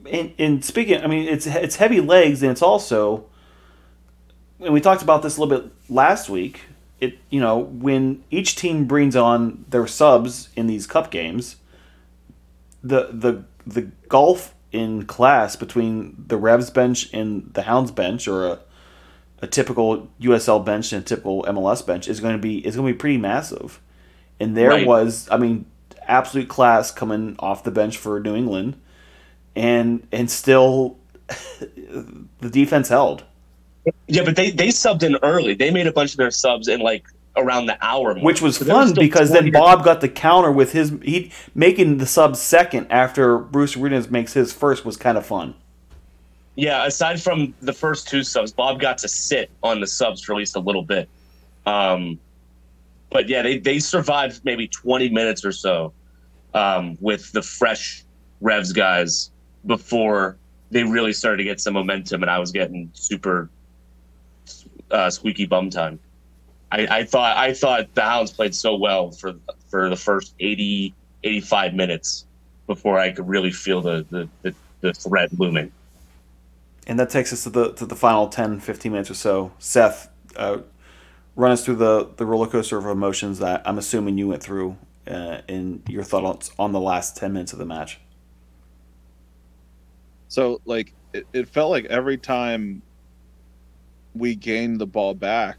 [0.09, 3.25] and, and speaking, I mean, it's it's heavy legs, and it's also,
[4.59, 6.61] and we talked about this a little bit last week.
[6.99, 11.57] It you know when each team brings on their subs in these cup games,
[12.83, 18.45] the the the gulf in class between the Revs bench and the Hounds bench, or
[18.47, 18.59] a,
[19.41, 22.87] a typical USL bench and a typical MLS bench, is going to be is going
[22.87, 23.79] to be pretty massive.
[24.39, 24.87] And there Right.
[24.87, 25.65] was, I mean,
[26.07, 28.79] absolute class coming off the bench for New England
[29.55, 30.97] and and still
[32.39, 33.23] the defense held.
[34.07, 35.53] Yeah, but they, they subbed in early.
[35.53, 38.23] They made a bunch of their subs in like around the hour mark.
[38.23, 41.31] Which was So there was fun because then Bob got the counter with his he
[41.55, 45.55] making the sub second after Bruce Arenas makes his first was kind of fun.
[46.55, 50.33] Yeah, aside from the first two subs, Bob got to sit on the subs for
[50.33, 51.07] at least a little bit.
[51.65, 52.19] Um,
[53.09, 55.93] but yeah, they, they survived maybe 20 minutes or so
[56.53, 58.03] um, with the fresh
[58.41, 59.31] Revs guys
[59.65, 60.37] before
[60.71, 63.49] they really started to get some momentum, and I was getting super
[64.91, 65.99] uh, squeaky bum time.
[66.71, 69.33] I, I thought I thought the Hounds played so well for
[69.69, 72.25] for the first 80, 85 minutes
[72.67, 75.71] before I could really feel the the, the, the threat looming.
[76.87, 79.51] And that takes us to the to the final 10 15 minutes or so.
[79.59, 80.59] Seth uh,
[81.35, 84.77] run us through the the roller coaster of emotions that I'm assuming you went through
[85.07, 87.99] uh, in your thoughts on the last 10 minutes of the match.
[90.27, 92.83] So like it, it felt like every time
[94.15, 95.57] we gained the ball back,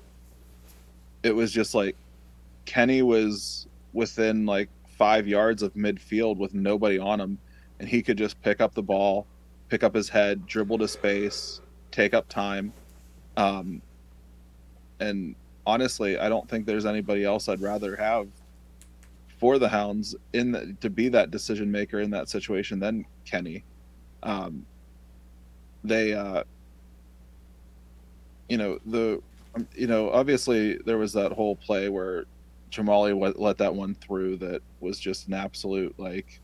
[1.23, 1.97] it was just like
[2.65, 7.39] Kenny was within like five yards of midfield with nobody on him,
[7.79, 9.27] and he could just pick up the ball,
[9.69, 11.61] pick up his head, dribble to space,
[11.91, 12.73] take up time.
[13.37, 13.81] Um,
[15.01, 15.35] and
[15.67, 18.29] honestly, I don't think there's anybody else I'd rather have
[19.39, 23.65] for the Hounds in the, to be that decision maker in that situation than Kenny.
[24.23, 24.67] Um,
[25.83, 26.45] they, uh,
[28.51, 29.23] you know, the,
[29.55, 32.25] um, you know, obviously there was that whole play where
[32.71, 36.41] Jahmali let that one through that was just an absolute like,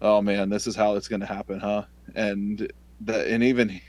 [0.00, 1.84] oh man, this is how it's going to happen, huh?
[2.14, 2.72] And
[3.02, 3.80] that, and even,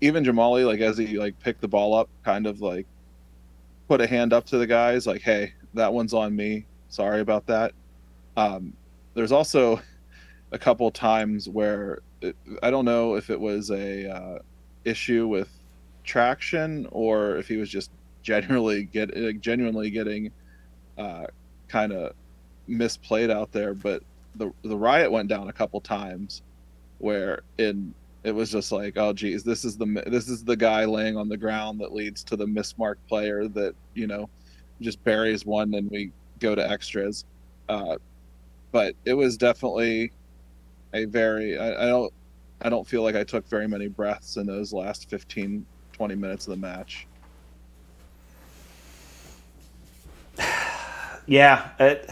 [0.00, 2.86] even Jahmali, like as he like picked the ball up, kind of like
[3.86, 6.66] put a hand up to the guys, like, hey, that one's on me.
[6.88, 7.72] Sorry about that.
[8.36, 8.72] Um,
[9.14, 9.80] there's also
[10.52, 14.38] a couple times where it, I don't know if it was a uh,
[14.84, 15.48] issue with
[16.04, 17.90] traction or if he was just
[18.22, 20.30] genuinely get genuinely getting
[20.98, 21.26] uh,
[21.68, 22.12] kind of
[22.68, 23.74] misplayed out there.
[23.74, 24.02] But
[24.36, 26.42] the the riot went down a couple times
[26.98, 27.94] where in
[28.24, 31.28] it was just like, oh geez, this is the this is the guy laying on
[31.28, 34.28] the ground that leads to the mismarked player that you know
[34.80, 37.24] just buries one and we go to extras.
[37.68, 37.96] Uh,
[38.72, 40.12] but it was definitely
[40.94, 42.12] a very I, I don't
[42.62, 46.46] I don't feel like I took very many breaths in those last 15 20 minutes
[46.46, 47.06] of the match.
[51.26, 52.10] Yeah, it,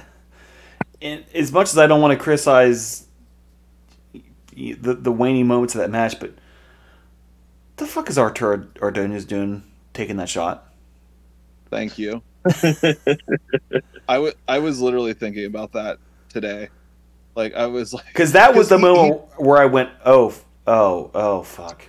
[1.02, 3.06] and as much as I don't want to criticize
[4.54, 6.32] the the waning moments of that match, but
[7.76, 10.72] the fuck is Arturo Ordonez doing taking that shot?
[11.70, 12.22] Thank you.
[14.08, 15.98] I w- I was literally thinking about that
[16.30, 16.70] today.
[17.36, 20.34] Like I was like Because that was the he- moment where I went, oh,
[20.66, 21.82] oh, oh, fuck.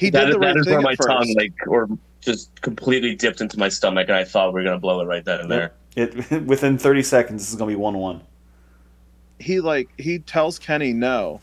[0.00, 1.08] He That did is, the right that is thing where my first.
[1.08, 1.88] tongue like or
[2.20, 5.24] just completely dipped into my stomach, and I thought we were gonna blow it right
[5.24, 5.72] then and there.
[5.96, 6.14] It
[6.46, 8.22] within thirty seconds, this is gonna be one one.
[9.38, 11.40] he like he tells Kenny no.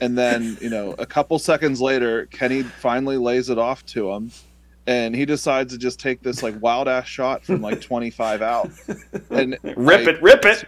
[0.00, 4.30] And then, you know, a couple seconds later, Kenny finally lays it off to him.
[4.86, 8.70] And he decides to just take this like wild ass shot from like 25 out.
[9.30, 10.64] And Rip like, it, rip it.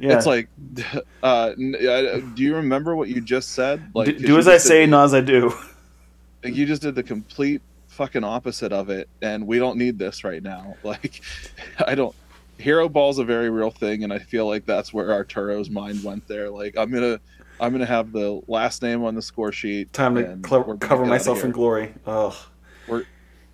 [0.00, 0.16] Yeah.
[0.16, 0.48] It's like,
[1.22, 3.82] uh, uh, do you remember what you just said?
[3.94, 5.52] Like, do, 'cause do as I say, not as I do.
[6.44, 10.24] Like, you just did the complete fucking opposite of it, and we don't need this
[10.24, 10.76] right now.
[10.84, 11.22] Like,
[11.86, 12.14] I don't.
[12.58, 16.26] Hero ball's a very real thing, and I feel like that's where Arturo's mind went
[16.26, 16.48] there.
[16.50, 17.20] Like, I'm gonna,
[17.60, 19.92] I'm gonna have the last name on the score sheet.
[19.92, 21.92] Time to and clo- we're gonna cover myself in glory.
[22.06, 22.34] Ugh.
[22.88, 23.04] We're-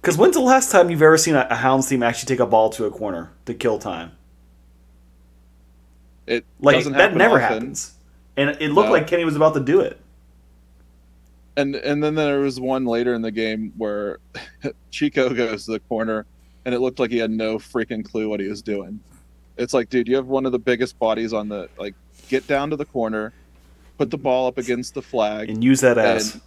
[0.01, 2.47] Because when's the last time you've ever seen a, a Hounds team actually take a
[2.47, 4.13] ball to a corner to kill time?
[6.27, 7.49] It Like doesn't that happen never often.
[7.53, 7.95] happens.
[8.37, 8.93] And it looked No.
[8.93, 9.99] like Kenny was about to do it.
[11.57, 14.19] And and then there was one later in the game where
[14.91, 16.25] Chico goes to the corner,
[16.65, 19.01] and it looked like he had no freaking clue what he was doing.
[19.59, 21.95] It's like, dude, you have one of the biggest bodies on the like.
[22.29, 23.33] Get down to the corner,
[23.99, 26.41] put the ball up against the flag, And use that ass.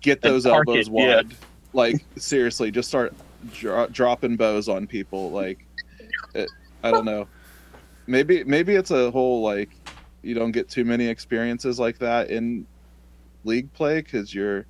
[0.00, 1.16] get those elbows it, yeah.
[1.16, 1.36] wide.
[1.74, 3.12] Like seriously, just start
[3.52, 5.30] dro- dropping bows on people.
[5.30, 5.66] Like,
[6.34, 6.48] it,
[6.82, 7.28] I don't know.
[8.06, 9.70] Maybe maybe it's a whole like
[10.22, 12.66] you don't get too many experiences like that in
[13.44, 14.66] league play because you're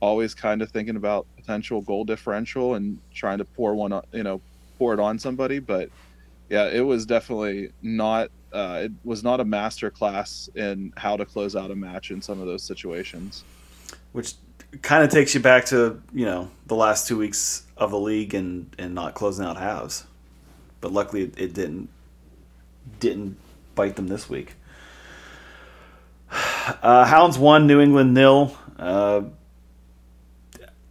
[0.00, 4.22] always kind of thinking about potential goal differential and trying to pour one on, you
[4.22, 4.40] know
[4.78, 5.58] pour it on somebody.
[5.58, 5.90] But
[6.48, 8.30] yeah, it was definitely not.
[8.52, 12.22] Uh, it was not a master class in how to close out a match in
[12.22, 13.44] some of those situations.
[14.12, 14.34] which
[14.82, 18.34] kind of takes you back to you know the last two weeks of the league
[18.34, 20.04] and and not closing out halves
[20.80, 21.88] but luckily it, it didn't
[23.00, 23.36] didn't
[23.74, 24.54] bite them this week
[26.82, 29.22] uh, hounds won new england nil uh,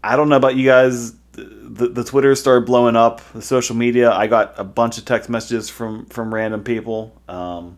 [0.03, 4.11] i don't know about you guys the, the twitter started blowing up the social media
[4.11, 7.77] i got a bunch of text messages from from random people um,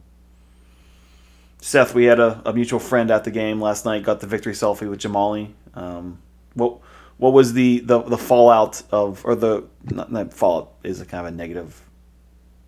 [1.60, 4.04] Seth, we had a, a mutual friend at the game last night.
[4.04, 5.52] Got the victory selfie with Jahmali.
[5.74, 6.20] Um,
[6.54, 6.80] what
[7.18, 11.28] what was the, the, the fallout of or the not, not fallout is a kind
[11.28, 11.82] of a negative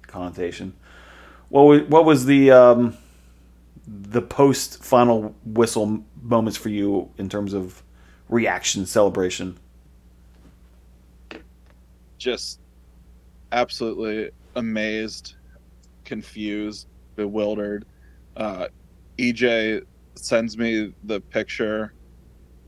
[0.08, 0.74] connotation.
[1.50, 2.98] What was what was the um,
[3.92, 7.84] the post final whistle moments for you in terms of
[8.30, 9.58] reaction celebration?
[12.20, 12.60] just
[13.52, 15.36] absolutely amazed,
[16.06, 17.86] confused, bewildered.
[18.38, 18.68] Uh,
[19.18, 19.84] EJ
[20.16, 21.94] sends me the picture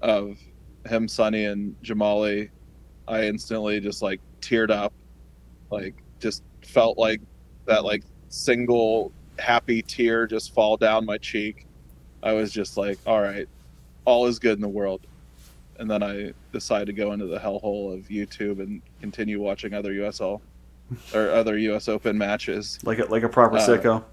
[0.02, 0.40] of
[0.88, 2.50] him, Sonny, and Jahmali.
[3.08, 4.94] I instantly just like teared up,
[5.70, 7.22] like just felt like
[7.68, 11.66] that like single happy tear just fall down my cheek.
[12.24, 13.48] I was just like, all right,
[14.06, 15.02] all is good in the world
[15.80, 19.92] and then I decided to go into the hellhole of YouTube and continue watching other
[19.94, 20.40] USL
[21.16, 24.04] or other US Open matches Like a, like a proper Uh, sicko.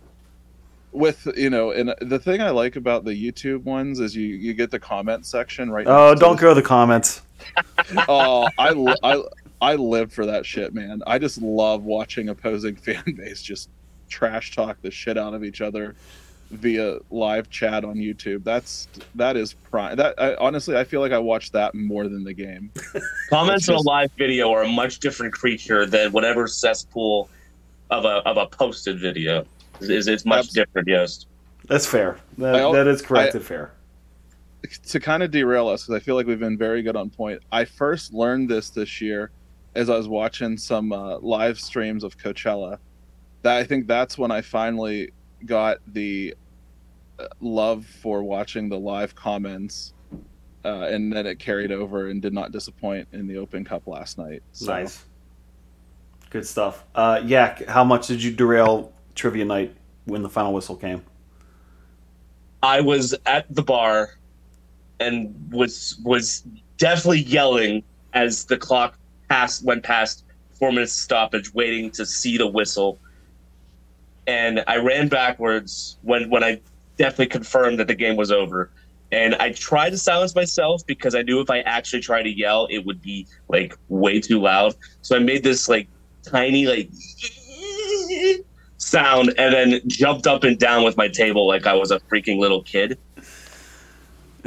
[0.93, 4.55] with you know and the thing I like about the YouTube ones is you you
[4.55, 7.21] get the comment section right Oh, don't the- go to the comments.
[8.09, 9.23] oh I, I
[9.61, 13.69] I live for that shit man I just love watching opposing fan base just
[14.09, 15.95] trash talk the shit out of each other
[16.51, 21.13] via live chat on YouTube that's that is prime that I, honestly I feel like
[21.13, 22.71] I watch that more than the game
[23.31, 27.29] Comments It's on a live video are a much different creature than whatever cesspool
[27.91, 29.45] of a of a posted video.
[29.81, 31.27] Is it's much Abs- different, yes.
[31.69, 32.19] That's fair.
[32.39, 33.73] That, I that is correct I- and fair.
[34.89, 37.43] to kind of derail us because I feel like we've been very good on point.
[37.53, 39.31] I first learned this this year
[39.75, 42.79] as I was watching some uh, live streams of Coachella.
[43.49, 45.11] That I think that's when I finally
[45.47, 46.35] got the
[47.19, 49.95] uh, love for watching the live comments,
[50.67, 54.19] uh, and then it carried over and did not disappoint in the Open Cup last
[54.19, 54.43] night.
[54.53, 55.03] So, Nice.
[56.29, 56.85] Good stuff.
[56.95, 59.75] Uh, Yak, how much did you derail trivia night
[60.05, 61.03] when the final whistle came?
[62.63, 64.19] I was at the bar
[65.01, 66.43] and was was
[66.77, 67.83] definitely yelling
[68.13, 68.99] as the clock
[69.31, 72.99] passed went past four minutes stoppage, waiting to see the whistle.
[74.29, 76.61] And I ran backwards when when I
[76.99, 78.71] definitely confirmed that the game was over.
[79.11, 82.67] And I tried to silence myself because I knew if I actually tried to yell,
[82.71, 84.75] it would be like way too loud.
[85.01, 85.89] So I made this like
[86.23, 86.91] tiny like
[88.77, 92.39] sound and then jumped up and down with my table like I was a freaking
[92.39, 92.99] little kid.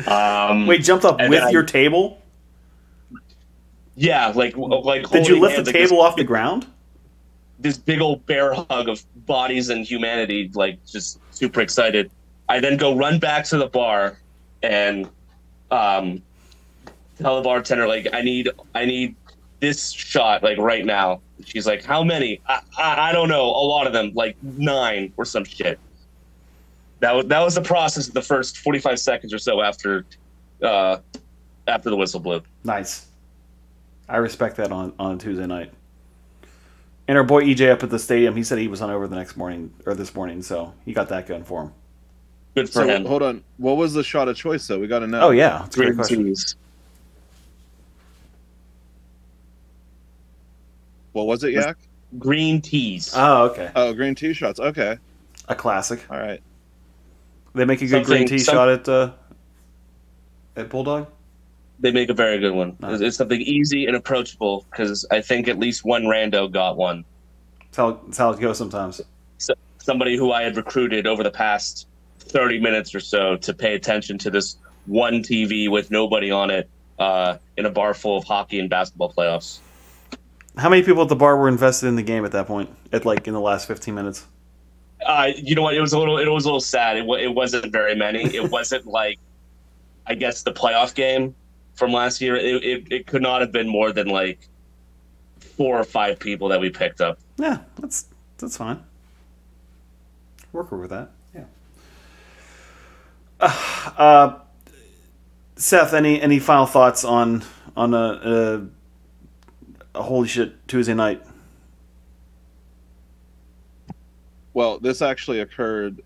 [0.05, 2.21] Um, Wait, jumped up with I- your table?
[3.95, 6.67] yeah, like like Did you lift hands, the like, table off the ground?
[7.61, 12.11] This big old bear hug of bodies and humanity, like just super excited.
[12.49, 14.17] I then go run back to the bar
[14.63, 15.07] and
[15.69, 16.21] um,
[17.17, 19.15] tell the bartender like I need I need
[19.59, 21.21] this shot like right now.
[21.45, 22.41] She's like, how many?
[22.47, 23.45] I, I, I don't know.
[23.45, 25.79] A lot of them, like nine or some shit.
[26.99, 30.05] That was that was the process of the first forty five seconds or so after
[30.61, 30.97] uh,
[31.67, 32.41] after the whistle blew.
[32.63, 33.07] Nice.
[34.09, 35.71] I respect that on, on Tuesday night.
[37.11, 39.35] And our boy EJ up at the stadium, he said he was hungover the next
[39.35, 41.73] morning or this morning, so he got that going for him.
[42.55, 43.03] Good for So him.
[43.03, 43.43] hold on.
[43.57, 44.79] What was the shot of choice though?
[44.79, 45.19] We got to know.
[45.19, 46.23] Oh yeah, that's a great Green question.
[46.23, 46.55] teas.
[51.11, 51.75] What was it, Yak?
[52.17, 53.11] Green teas.
[53.13, 53.69] Oh, okay.
[53.75, 54.61] Oh, green tea shots.
[54.61, 54.97] Okay.
[55.49, 56.09] A classic.
[56.09, 56.41] All right.
[57.55, 59.11] They make a good green Something- tea some- shot at uh,
[60.55, 61.07] at Bulldog.
[61.81, 62.77] They make a very good one.
[62.79, 62.93] Nice.
[62.93, 67.03] It's, it's something easy and approachable because I think at least one rando got one.
[67.59, 69.01] That's how, that's how it goes sometimes.
[69.37, 71.87] So, somebody who I had recruited over the past
[72.19, 76.69] 30 minutes or so to pay attention to this one TV with nobody on it
[76.99, 79.59] uh, in a bar full of hockey and basketball playoffs.
[80.57, 82.69] How many people at the bar were invested in the game at that point?
[82.91, 84.27] At like in the last fifteen minutes.
[85.05, 85.73] Uh, you know what?
[85.73, 86.17] It was a little.
[86.17, 86.97] It was a little sad.
[86.97, 88.23] It, it wasn't very many.
[88.35, 89.17] It wasn't like,
[90.05, 91.33] I guess the playoff game
[91.75, 92.35] from last year.
[92.35, 94.47] It, it, it could not have been more than like
[95.39, 97.19] four or five people that we picked up.
[97.37, 98.05] Yeah, that's
[98.37, 98.83] that's fine.
[100.53, 101.11] Work with that.
[101.33, 101.45] Yeah.
[103.39, 104.39] Uh, uh,
[105.55, 107.43] Seth, any any final thoughts on
[107.75, 108.67] on a,
[109.95, 111.21] a, a holy shit Tuesday night?
[114.53, 116.01] Well, this actually occurred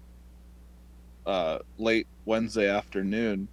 [1.25, 3.47] uh, late Wednesday afternoon,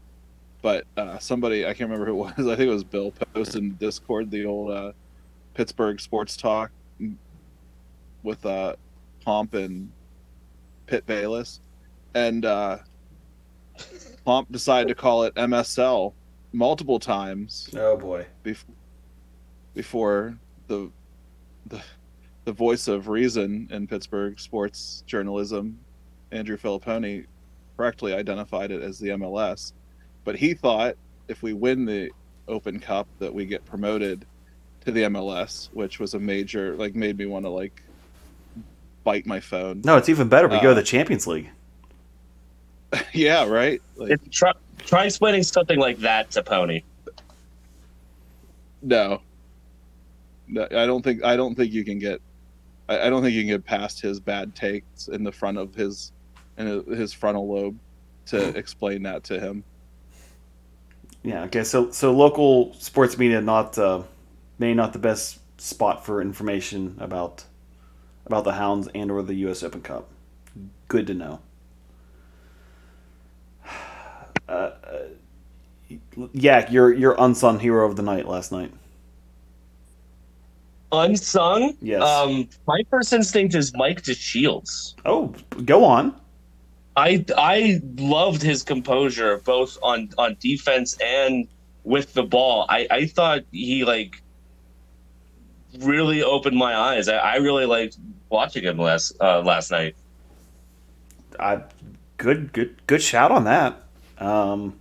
[0.62, 2.38] but uh, somebody I can't remember who it was.
[2.48, 4.92] I think it was Bill posted in Discord the old uh,
[5.54, 6.70] Pittsburgh sports talk
[8.22, 8.76] with uh,
[9.24, 9.90] Pomp and
[10.86, 11.60] Pitt Bayless,
[12.14, 12.78] and uh,
[14.24, 16.12] Pomp decided to call it MSL
[16.52, 18.26] multiple times Oh boy.
[18.44, 18.64] bef-
[19.74, 20.36] before
[20.68, 20.90] the
[21.66, 21.80] the
[22.44, 25.78] the voice of reason in Pittsburgh sports journalism,
[26.32, 27.26] Andrew Fillipponi,
[27.76, 29.72] correctly identified it as the MLS.
[30.24, 30.96] But he thought
[31.28, 32.10] if we win the
[32.48, 34.24] Open Cup that we get promoted
[34.84, 37.82] to the MLS, which was a major like made me want to like
[39.04, 39.80] bite my phone.
[39.84, 40.48] No, it's even better.
[40.48, 41.50] We go to Uh, the Champions League.
[43.12, 43.80] yeah, right.
[43.96, 46.82] Like, try, try explaining something like that to Pony.
[48.82, 49.22] No.
[50.48, 52.20] No, I don't think I don't think you can get
[52.88, 55.74] I, I don't think you can get past his bad takes in the front of
[55.74, 56.12] his
[56.58, 57.78] in his- his frontal lobe
[58.26, 59.64] to explain that to him.
[61.22, 61.44] Yeah.
[61.44, 61.64] Okay.
[61.64, 64.02] So so local sports media not uh,
[64.58, 67.44] maybe not the best spot for information about
[68.26, 69.62] about the Hounds and or the U.S.
[69.62, 70.08] Open Cup.
[70.88, 71.40] Good to know.
[74.48, 74.98] Uh, uh,
[76.32, 78.70] yeah, your your unsung hero of the night last night.
[80.92, 81.74] Unsung?
[81.80, 82.02] Yes.
[82.02, 84.94] Um, my first instinct is Mike DeShields.
[85.06, 86.14] Oh, go on.
[86.96, 91.48] I I loved his composure both on on defense and
[91.84, 92.66] with the ball.
[92.68, 94.22] I I thought he like
[95.78, 97.08] really opened my eyes.
[97.08, 97.96] I, I really liked
[98.28, 99.96] watching him last uh, last night.
[101.40, 101.62] I
[102.18, 103.82] good good good shout on that.
[104.18, 104.78] Um,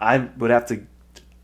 [0.00, 0.82] I would have to.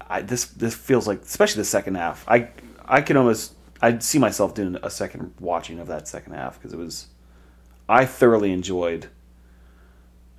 [0.09, 2.24] I this this feels like especially the second half.
[2.26, 2.49] I
[2.85, 6.72] I can almost I'd see myself doing a second watching of that second half because
[6.72, 7.07] it was
[7.89, 9.09] I thoroughly enjoyed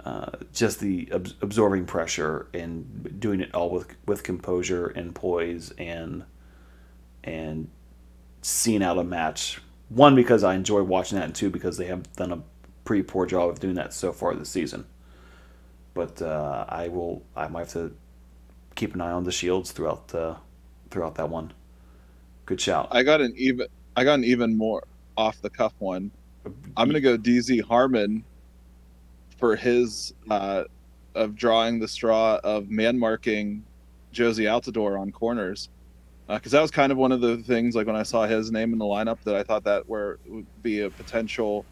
[0.05, 5.71] uh, just the ab- absorbing pressure and doing it all with with composure and poise
[5.77, 6.23] and
[7.23, 7.69] and
[8.41, 9.61] seeing out a match.
[9.89, 12.41] One because I enjoy watching that, and two because they have done a
[12.85, 14.85] pretty poor job of doing that so far this season.
[15.93, 17.23] But uh, I will.
[17.35, 17.95] I might have to
[18.75, 20.35] keep an eye on DeShields throughout uh,
[20.89, 21.53] throughout that one.
[22.45, 22.87] Good shout.
[22.91, 24.83] I got an even I got an even more
[25.17, 26.11] off the cuff one.
[26.75, 28.23] I'm gonna go DZ Harmon
[29.41, 30.63] for his uh,
[31.15, 33.65] of drawing the straw of man marking
[34.13, 35.67] Jozy Altidore on corners.
[36.29, 38.71] because that was kind of one of the things like when I saw his name
[38.71, 41.65] in the lineup that I thought that where would be a potential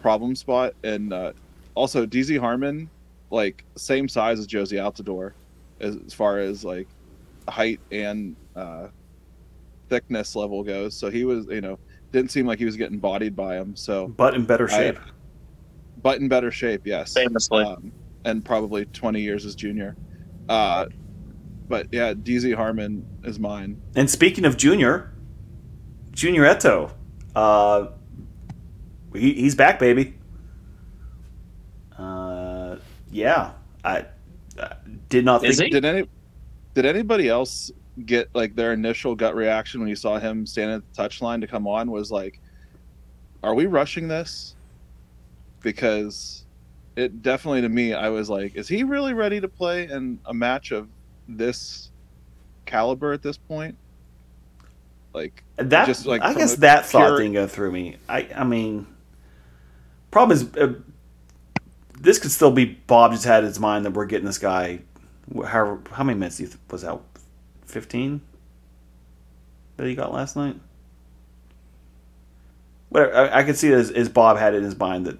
[0.00, 1.32] problem spot, and uh,
[1.74, 2.88] also DZ Harmon,
[3.30, 5.32] like same size as Jozy Altidore,
[5.80, 6.86] as, as far as like
[7.48, 8.86] height and uh,
[9.88, 10.94] thickness level goes.
[10.94, 11.78] So he was, you know,
[12.12, 13.74] didn't seem like he was getting bodied by him.
[13.74, 14.98] So, but in better I- shape.
[16.02, 17.64] But in better shape, yes Famously.
[17.64, 17.92] um,
[18.24, 19.96] and probably 20 years as junior.
[20.48, 20.86] Uh,
[21.68, 23.80] but yeah, DZ Harmon is mine.
[23.96, 25.12] and speaking of Junior,
[26.12, 26.92] Junior Etou,
[27.34, 27.86] uh,
[29.14, 30.16] he, he's back, baby.
[31.98, 32.76] Uh,
[33.10, 33.52] yeah,
[33.84, 34.06] I,
[34.60, 34.72] I
[35.08, 35.66] did not Is think.
[35.66, 35.70] he?
[35.80, 36.08] Did any
[36.74, 37.70] did anybody else
[38.04, 41.46] get like their initial gut reaction when you saw him standing at the touchline to
[41.46, 41.90] come on?
[41.90, 42.40] Was like,
[43.42, 44.55] are we rushing this?
[45.62, 46.44] Because
[46.96, 50.34] it definitely to me, I was like, is he really ready to play in a
[50.34, 50.88] match of
[51.28, 51.90] this
[52.64, 53.76] caliber at this point?
[55.12, 57.96] Like, That just, like, I guess that thought didn't go through me.
[58.08, 58.86] I I mean,
[60.10, 60.74] problem is, uh,
[61.98, 64.80] this could still be Bob just had his mind that we're getting this guy.
[65.34, 67.00] wh- How how many minutes do you th- was that?
[67.64, 68.20] Fifteen
[69.76, 70.56] that he got last night.
[72.88, 73.14] Whatever.
[73.14, 75.18] I, I could see as, as Bob had it in his mind that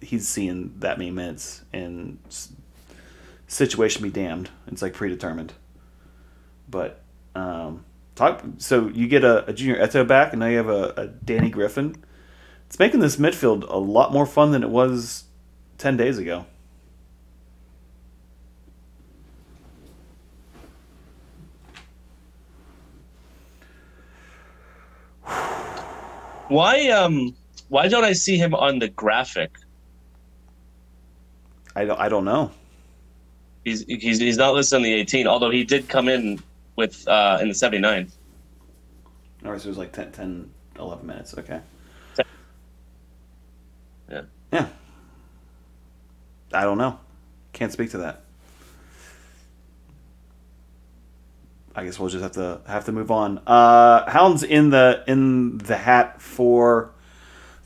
[0.00, 2.18] he's seeing that many minutes and
[3.46, 4.50] situation be damned.
[4.66, 5.52] It's like predetermined.
[6.68, 7.00] But
[7.34, 8.42] um, talk.
[8.58, 11.50] So you get a, a junior Etou back, and now you have a, a Danny
[11.50, 11.96] Griffin.
[12.66, 15.24] It's making this midfield a lot more fun than it was
[15.78, 16.46] ten days ago.
[26.48, 27.34] Why um
[27.68, 29.50] why don't I see him on the graphic?
[31.74, 32.00] I don't.
[32.00, 32.52] I don't know.
[33.64, 36.40] He's he's he's not listed on the 18, although he did come in
[36.76, 38.10] with uh in the 79.
[39.44, 41.34] All right, so it was like 10, 10 11 minutes.
[41.38, 41.60] Okay.
[44.10, 44.22] Yeah.
[44.52, 44.68] Yeah.
[46.52, 46.98] I don't know.
[47.52, 48.22] Can't speak to that.
[51.76, 53.38] I guess we'll just have to have to move on.
[53.46, 56.90] Uh, Hounds in the in the hat for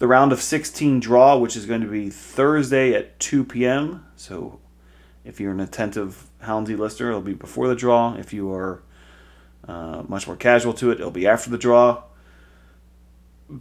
[0.00, 4.04] the round of 16 draw, which is going to be Thursday at 2 p.m.
[4.16, 4.58] So,
[5.24, 8.14] if you're an attentive Houndsy listener, it'll be before the draw.
[8.14, 8.82] If you are
[9.68, 12.02] uh, much more casual to it, it'll be after the draw.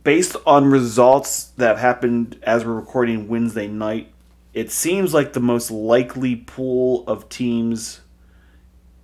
[0.04, 4.12] Based on results that happened as we're recording Wednesday night,
[4.54, 8.02] it seems like the most likely pool of teams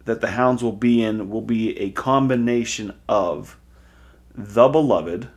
[0.06, 3.60] that the Hounds will be in will be a combination of
[4.34, 5.28] the beloved,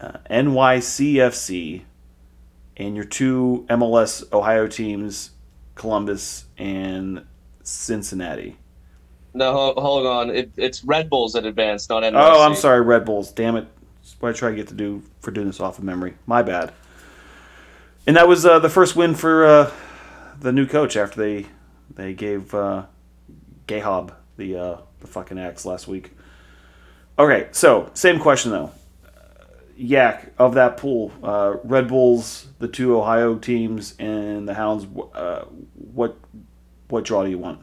[0.00, 1.82] uh, NYCFC,
[2.76, 5.30] and your two MLS Ohio teams,
[5.74, 7.24] Columbus and
[7.62, 8.56] Cincinnati.
[9.34, 10.30] No, hold on.
[10.30, 12.12] It, it's Red Bulls that advanced, not NYC.
[12.14, 13.32] Oh, I'm sorry, Red Bulls.
[13.32, 13.66] Damn it.
[14.02, 16.14] That's what I try to get to do for doing this off of memory.
[16.26, 16.72] My bad.
[18.06, 19.70] And that was uh, the first win for uh,
[20.38, 21.46] the new coach after they
[21.94, 22.86] they gave uh,
[23.72, 26.12] Gerhard the uh, the fucking axe last week.
[27.18, 28.70] Okay, so same question though.
[29.76, 34.86] Yak of that pool, uh, Red Bulls, the two Ohio teams, and the Hounds.
[35.14, 35.44] Uh,
[35.92, 36.16] what
[36.88, 37.60] what draw do you want?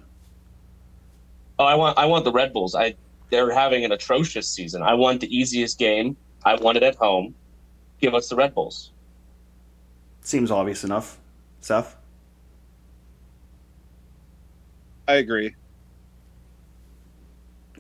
[1.60, 2.76] Oh, I want I want the Red Bulls.
[2.76, 2.96] I
[3.30, 4.82] they're having an atrocious season.
[4.82, 6.18] I want the easiest game.
[6.44, 7.36] I want it at home.
[8.02, 8.92] Give us the Red Bulls.
[10.22, 11.20] Seems obvious enough.
[11.62, 11.96] Seth.
[15.08, 15.56] I agree.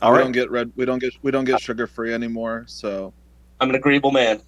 [0.01, 0.23] All we right.
[0.23, 0.71] don't get red.
[0.75, 2.65] We don't get we don't get sugar free anymore.
[2.67, 3.13] So
[3.59, 4.41] I'm an agreeable man.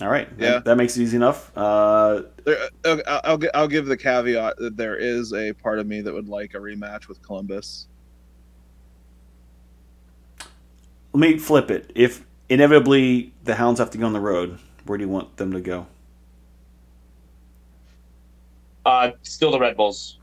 [0.00, 0.28] All right.
[0.38, 0.50] Yeah.
[0.50, 1.50] That, that makes it easy enough.
[1.56, 5.86] Uh, there, uh, I'll, I'll I'll give the caveat that there is a part of
[5.86, 7.88] me that would like a rematch with Columbus.
[11.18, 11.90] let me flip it.
[11.94, 15.52] If inevitably the Hounds have to go on the road, where do you want them
[15.52, 15.86] to go?
[18.86, 20.18] Uh, still the Red Bulls.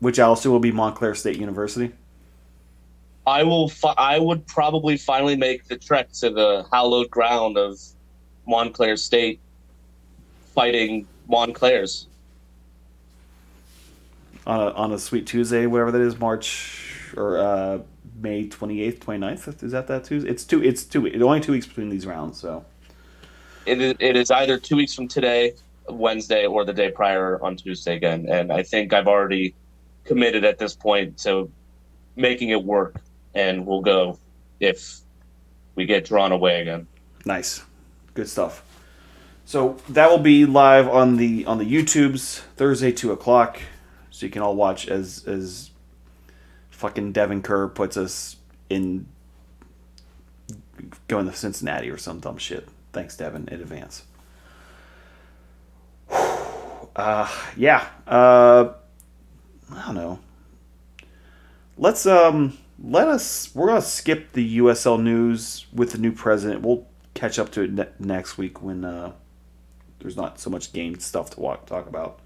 [0.00, 1.92] Which also will be Montclair State University.
[3.26, 3.68] I will.
[3.68, 7.78] Fi- I would probably finally make the trek to the hallowed ground of
[8.46, 9.40] Montclair State,
[10.54, 12.06] fighting Montclair's.
[14.46, 17.78] On a, on a sweet Tuesday, whatever that is, March or uh,
[18.20, 19.62] May 28th, 29th.
[19.62, 20.28] Is that that Tuesday?
[20.28, 20.62] It's two.
[20.62, 21.06] It's two.
[21.06, 22.38] It's only two weeks between these rounds.
[22.40, 22.64] So
[23.64, 25.54] It is, it is either two weeks from today,
[25.88, 28.26] Wednesday, or the day prior on Tuesday again.
[28.28, 29.54] And I think I've already
[30.04, 31.50] committed at this point to
[32.16, 33.00] making it work,
[33.34, 34.18] and we'll go
[34.60, 35.00] if
[35.74, 36.86] we get drawn away again.
[37.24, 37.62] nice,
[38.14, 38.62] good stuff.
[39.44, 43.60] So that will be live on the on the YouTubes Thursday two o'clock,
[44.10, 45.70] so you can all watch as as
[46.70, 48.36] fucking Devin Kerr puts us
[48.70, 49.06] in
[51.08, 52.68] going to Cincinnati or some dumb shit.
[52.92, 54.04] Thanks, Devin, in advance.
[56.96, 57.88] Uh, yeah.
[58.06, 58.72] Uh,
[59.72, 60.20] I don't know.
[61.76, 66.62] Let's um let us we're gonna skip the USL news with the new president.
[66.62, 69.12] We'll catch up to it ne- next week when uh,
[70.00, 72.20] there's not so much game stuff to walk, talk about.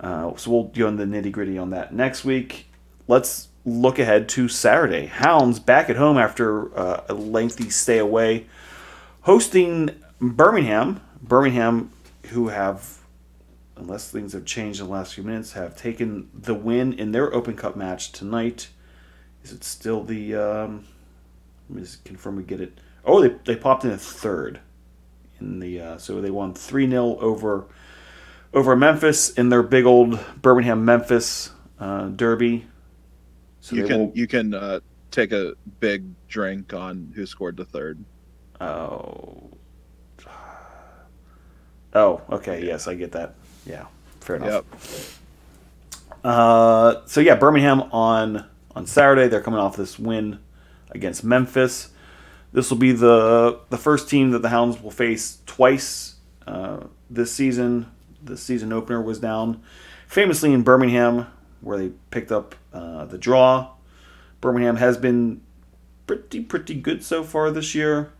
[0.00, 2.70] Uh, so we'll go into the nitty gritty on that next week.
[3.06, 5.06] Let's look ahead to Saturday.
[5.06, 8.46] Hounds back at home after uh, a lengthy stay away,
[9.22, 9.90] hosting
[10.20, 11.00] Birmingham.
[11.22, 11.92] Birmingham,
[12.30, 12.98] who have,
[13.76, 17.32] unless things have changed in the last few minutes, have taken the win in their
[17.32, 18.68] Open Cup match tonight.
[19.44, 20.34] Is it still the?
[20.34, 20.84] Um,
[21.68, 22.78] let me just confirm we get it.
[23.04, 24.60] Oh, they, they popped in a third.
[25.40, 27.66] In the uh, so they won three 0 over
[28.54, 32.66] over Memphis in their big old Birmingham Memphis uh, derby.
[33.60, 34.12] So you can will...
[34.14, 34.80] you can uh,
[35.10, 38.04] take a big drink on who scored the third.
[38.60, 39.50] Oh.
[41.94, 42.64] Oh, okay.
[42.64, 43.34] Yes, I get that.
[43.66, 43.86] Yeah,
[44.20, 44.64] fair enough.
[44.64, 46.10] Yep.
[46.24, 49.28] Uh, so yeah, Birmingham on on Saturday.
[49.28, 50.38] They're coming off this win
[50.90, 51.90] against Memphis.
[52.52, 56.16] This will be the the first team that the Hounds will face twice
[56.46, 57.90] uh, this season.
[58.22, 59.62] The season opener was down,
[60.06, 61.26] famously in Birmingham,
[61.60, 63.70] where they picked up uh, the draw.
[64.40, 65.40] Birmingham has been
[66.06, 68.12] pretty pretty good so far this year.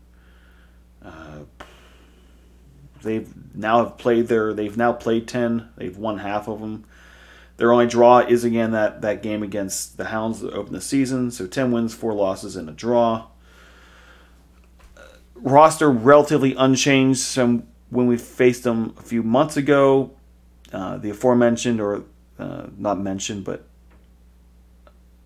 [1.03, 1.39] Uh,
[3.03, 5.69] they've now have played their they've now played ten.
[5.77, 6.85] They've won half of them.
[7.57, 11.31] Their only draw is again that, that game against the Hounds that opened the season.
[11.31, 13.27] So 10 wins, 4 losses, and a draw.
[15.35, 20.11] roster relatively unchanged from when we faced them a few months ago.
[20.71, 22.03] Uh, the aforementioned, or
[22.39, 23.67] uh, not mentioned, but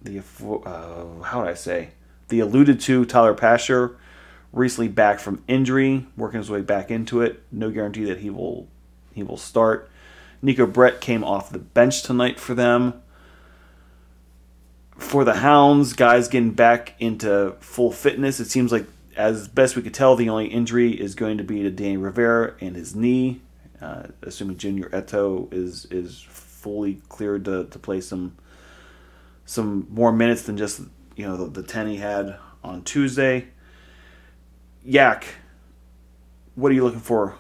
[0.02, 1.92] the uh, how would I say
[2.28, 3.98] the alluded to Tyler Pasher
[4.52, 7.44] recently back from injury, working his way back into it.
[7.52, 8.68] No guarantee that he will
[9.14, 9.90] he will start.
[10.42, 13.02] Neco Brett came off the bench tonight for them.
[14.98, 18.40] For the Hounds, guys getting back into full fitness.
[18.40, 21.62] It seems like, as best we could tell, the only injury is going to be
[21.64, 23.42] to Danny Rivera and his knee.
[23.80, 28.36] Uh, assuming Junior Etou is is fully cleared to, to play some
[29.46, 30.82] some more minutes than just
[31.16, 33.48] you know the, the ten he had on Tuesday.
[34.84, 35.28] Yak,
[36.56, 37.36] what are you looking for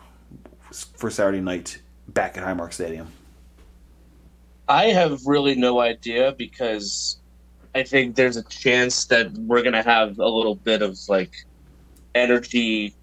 [0.71, 1.79] for Saturday night
[2.09, 3.11] back at Highmark Stadium?
[4.67, 7.19] I have really no idea because
[7.73, 11.33] I think there's a chance that we're gonna have a little bit of like
[12.15, 12.93] energy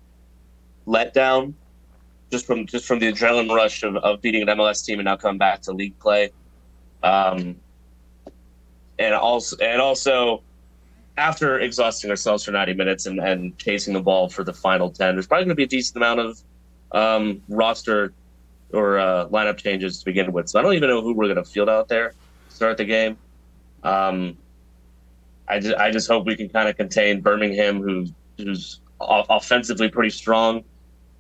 [0.87, 1.55] letdown
[2.31, 5.17] just from just from the adrenaline rush of, of beating an MLS team and now
[5.17, 6.31] coming back to league play.
[7.03, 7.57] Um,
[8.99, 10.43] and also and also
[11.17, 15.15] after exhausting ourselves for 90 minutes and, and chasing the ball for the final 10,
[15.15, 16.43] there's probably going to be a decent amount of
[16.91, 18.13] um, roster
[18.75, 20.49] or uh, lineup changes to begin with.
[20.49, 22.14] So I don't even know who we're going to field out there
[22.49, 23.16] to start the game.
[23.83, 24.37] Um,
[25.49, 30.11] I just I just hope we can kind of contain Birmingham, who's who's offensively pretty
[30.11, 30.64] strong.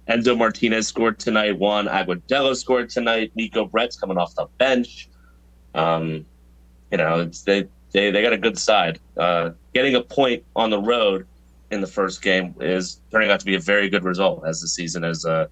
[0.08, 1.58] Enzo Martinez scored tonight.
[1.58, 3.32] Juan Agudelo scored tonight.
[3.34, 5.08] Neco Brett's coming off the bench.
[5.74, 6.26] Um,
[6.90, 8.98] you know, they they they got a good side.
[9.16, 11.26] Uh, getting a point on the road
[11.70, 14.68] in the first game is turning out to be a very good result as the
[14.68, 15.46] season has uh,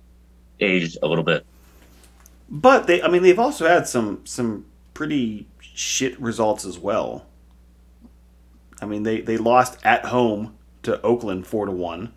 [0.60, 1.44] aged a little bit.
[2.54, 7.24] But they, I mean, they've also had some some pretty shit results as well.
[8.82, 12.12] I mean, they they lost at home to Oakland four to one,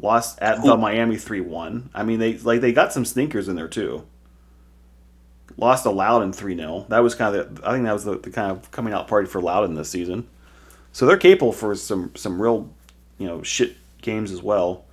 [0.00, 1.88] lost at the Miami three one.
[1.94, 4.04] I mean, they like they got some stinkers in there too.
[5.56, 8.18] Lost to Loudoun three 0 That was kind of the, I think that was the,
[8.18, 10.26] the kind of coming out party for Loudoun this season.
[10.92, 12.70] So they're capable for some some real,
[13.18, 14.84] you know, shit games as well.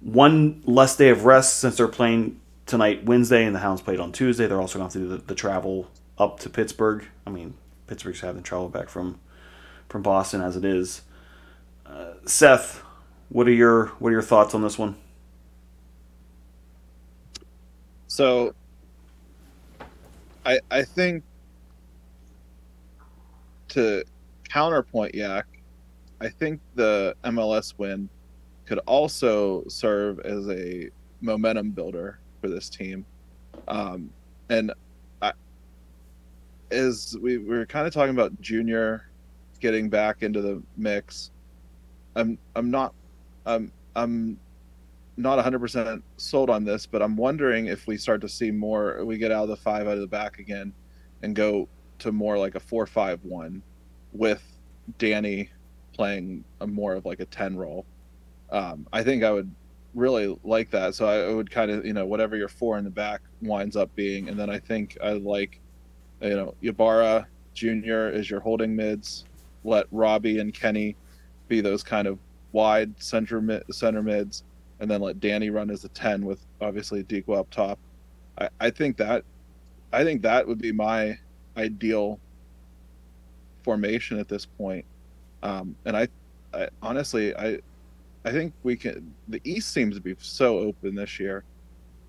[0.00, 2.40] One less day of rest since they're playing
[2.72, 4.46] tonight, Wednesday, and the Hounds played on Tuesday.
[4.46, 7.04] They're also going to have to do the, the, travel up to Pittsburgh.
[7.26, 7.52] I mean,
[7.86, 9.20] Pittsburgh's having travel back from
[9.90, 11.02] from Boston as it is.
[11.84, 12.82] Uh, Seth,
[13.28, 14.96] what are your what are your thoughts on this one?
[18.06, 18.54] So,
[20.46, 21.24] I I think
[23.68, 24.02] to
[24.48, 25.44] counterpoint Yak,
[26.22, 28.08] I think the MLS win
[28.64, 30.88] could also serve as a
[31.20, 33.06] momentum builder for this team.
[33.68, 34.10] Um,
[34.50, 34.72] and
[35.22, 35.32] I,
[36.70, 39.08] as we, we were kind of talking about Junior
[39.60, 41.30] getting back into the mix,
[42.16, 42.92] I'm I'm not
[43.46, 44.38] I'm I'm
[45.16, 49.18] not 100% sold on this, but I'm wondering if we start to see more, we
[49.18, 50.72] get out of the five out of the back again
[51.22, 51.68] and go
[51.98, 53.62] to more like a four-five-one,
[54.12, 54.42] with
[54.98, 55.50] Danny
[55.92, 57.84] playing a more of like a 10 role.
[58.50, 59.50] Um, I think I would
[59.94, 60.94] really like that.
[60.94, 63.94] So I would kind of, you know, whatever your four in the back winds up
[63.94, 65.60] being, and then I think I like,
[66.20, 68.08] you know, Ybarra Jr.
[68.08, 69.24] is your holding mids.
[69.64, 70.96] Let Robbie and Kenny
[71.48, 72.18] be those kind of
[72.52, 74.44] wide center mid, center mids,
[74.80, 77.78] and then let Danny run as a ten with obviously Dikwa up top.
[78.38, 79.24] I, I think that,
[79.92, 81.18] I think that would be my
[81.56, 82.18] ideal
[83.62, 84.84] formation at this point.
[85.42, 86.08] Um, and I,
[86.54, 87.58] I honestly, I,
[88.24, 89.14] I think we can.
[89.28, 91.44] The East seems to be so open this year,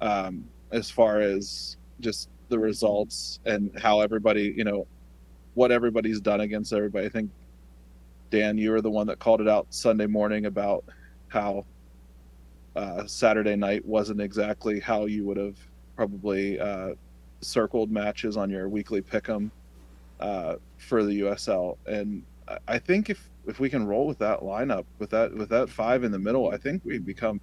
[0.01, 4.85] um, as far as just the results and how everybody, you know,
[5.55, 7.05] what everybody's done against everybody.
[7.05, 7.31] I think
[8.29, 10.83] Dan, you were the one that called it out Sunday morning about
[11.27, 11.65] how
[12.75, 15.57] uh, Saturday night wasn't exactly how you would have
[15.95, 16.93] probably uh,
[17.41, 19.51] circled matches on your weekly pick'em
[20.19, 22.23] uh, for the USL, and
[22.67, 26.03] I think if if we can roll with that lineup with that with that five
[26.03, 27.41] in the middle, I think we become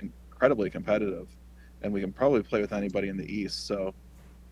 [0.00, 1.28] incredibly competitive,
[1.82, 3.66] and we can probably play with anybody in the East.
[3.66, 3.94] So,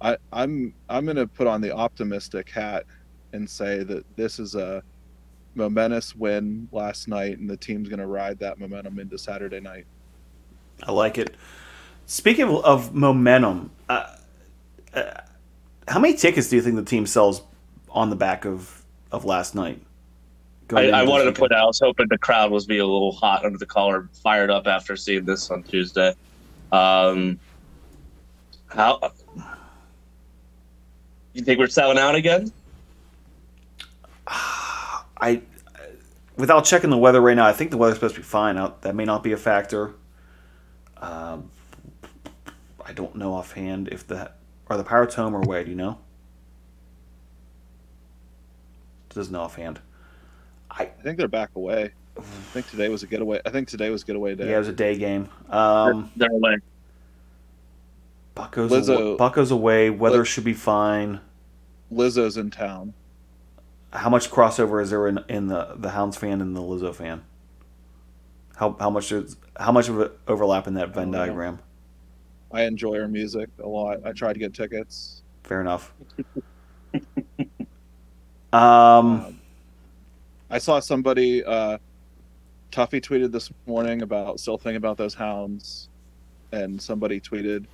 [0.01, 2.85] I, I'm I'm going to put on the optimistic hat
[3.33, 4.83] and say that this is a
[5.55, 9.87] momentous win last night, and the team's going to ride that momentum into Saturday night.
[10.83, 11.35] I like it.
[12.07, 14.17] Speaking of momentum, uh,
[14.95, 15.21] uh,
[15.89, 17.43] how many tickets do you think the team sells
[17.91, 19.83] on the back of, of last night?
[20.75, 21.63] I, I wanted to put out.
[21.63, 24.67] I was hoping the crowd was be a little hot under the collar, fired up
[24.67, 26.15] after seeing this on Tuesday.
[26.73, 27.39] Um,
[28.67, 29.13] how
[31.33, 32.53] you think we're selling out again?
[34.27, 35.41] I,
[36.37, 38.57] without checking the weather right now, I think the weather's supposed to be fine.
[38.83, 39.95] That may not be a factor.
[40.99, 41.51] Um,
[42.85, 44.33] I don't know offhand if the
[44.69, 45.65] are the Pirates home or away.
[45.65, 45.99] Do you know?
[49.11, 49.81] Doesn't know offhand.
[50.79, 51.93] I, I think they're back away.
[52.17, 52.23] I
[52.53, 53.41] think today was a getaway.
[53.45, 54.49] I think today was getaway day.
[54.49, 55.29] Yeah, it was a day game.
[55.51, 56.57] Um, they're, they're away.
[58.35, 59.91] Bucko's, Lizzo, Bucko's away.
[59.91, 61.21] Weather should be fine.
[61.93, 62.95] Lizzo's in town.
[63.93, 67.25] How much crossover is there in, in the, the Hounds fan and the Lizzo fan?
[68.57, 71.61] How, how much is how much of an overlap in that Venn diagram?
[72.53, 74.05] I enjoy her music a lot.
[74.05, 75.23] I tried to get tickets.
[75.45, 75.93] Fair enough.
[78.53, 79.38] um, um
[80.51, 81.79] I saw somebody uh,
[82.73, 85.89] Tuffy tweeted this morning about still thinking about those hounds,
[86.53, 87.67] and somebody tweeted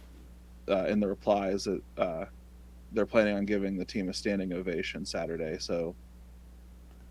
[0.68, 2.24] uh, in the replies that uh,
[2.92, 5.56] they're planning on giving the team a standing ovation Saturday.
[5.58, 5.94] So,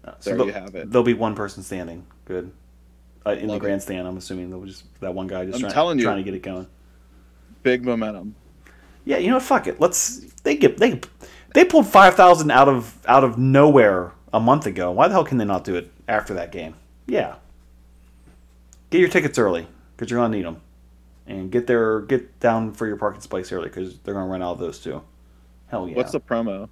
[0.06, 0.92] uh, so there you have it.
[0.92, 2.06] There'll be one person standing.
[2.26, 2.52] Good.
[3.26, 4.10] Uh, in Love the grandstand, it.
[4.10, 6.34] I'm assuming they'll just that one guy just I'm trying, telling you, trying to get
[6.34, 6.68] it going.
[7.64, 8.36] Big momentum.
[9.06, 9.44] Yeah, you know what?
[9.44, 9.80] Fuck it.
[9.80, 10.20] Let's.
[10.44, 11.00] They get they
[11.54, 14.92] they pulled five thousand out of out of nowhere a month ago.
[14.92, 16.76] Why the hell can they not do it after that game?
[17.06, 17.36] Yeah.
[18.90, 20.62] Get your tickets early because you're gonna need them,
[21.28, 24.54] and get there, get down for your parking space early because they're gonna run out
[24.54, 25.02] of those too.
[25.68, 25.96] Hell yeah.
[25.96, 26.68] What's the promo?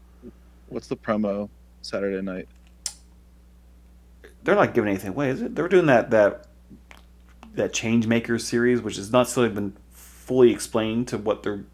[0.69, 1.49] What's the promo
[1.81, 2.47] Saturday night?
[4.43, 5.55] They're not giving anything away, is it?
[5.55, 6.47] They're doing that that
[7.53, 11.65] that change makers series, which has not still been fully explained to what their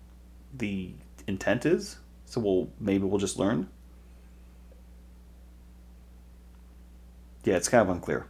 [0.53, 0.91] the
[1.27, 1.97] intent is.
[2.25, 3.69] So we'll maybe we'll just learn.
[7.47, 8.27] Yeah, it's kind of unclear.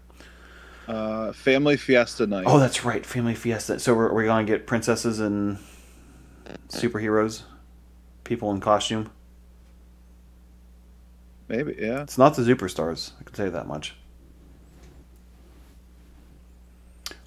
[0.87, 2.43] Uh, family fiesta night.
[2.45, 3.79] Oh, that's right, family fiesta.
[3.79, 5.57] So we're, we're gonna get princesses and
[6.69, 7.41] superheroes,
[8.23, 9.09] people in costume.
[11.47, 12.03] Maybe, yeah.
[12.03, 13.13] It's not the superstars.
[13.19, 13.95] I can tell you that much.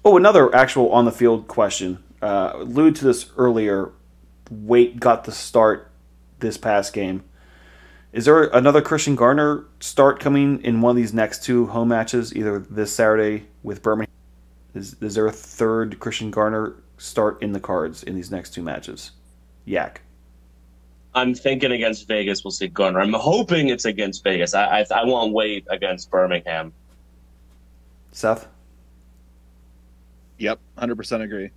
[0.05, 2.01] Oh, another actual on the field question.
[2.21, 3.91] Uh, alluded to this earlier.
[4.49, 5.91] Waite got the start
[6.39, 7.25] this past game.
[8.13, 12.35] Is there another Christian Garner start coming in one of these next two home matches,
[12.35, 14.11] either this Saturday with Birmingham?
[14.73, 18.61] Is, is there a third Christian Garner start in the cards in these next two
[18.61, 19.11] matches?
[19.63, 20.01] Yak.
[21.13, 22.99] I'm thinking against Vegas, we'll see Garner.
[22.99, 24.53] I'm hoping it's against Vegas.
[24.53, 26.73] I I, I won't wait against Birmingham.
[28.11, 28.47] Seth.
[30.37, 31.49] Yep, hundred percent agree.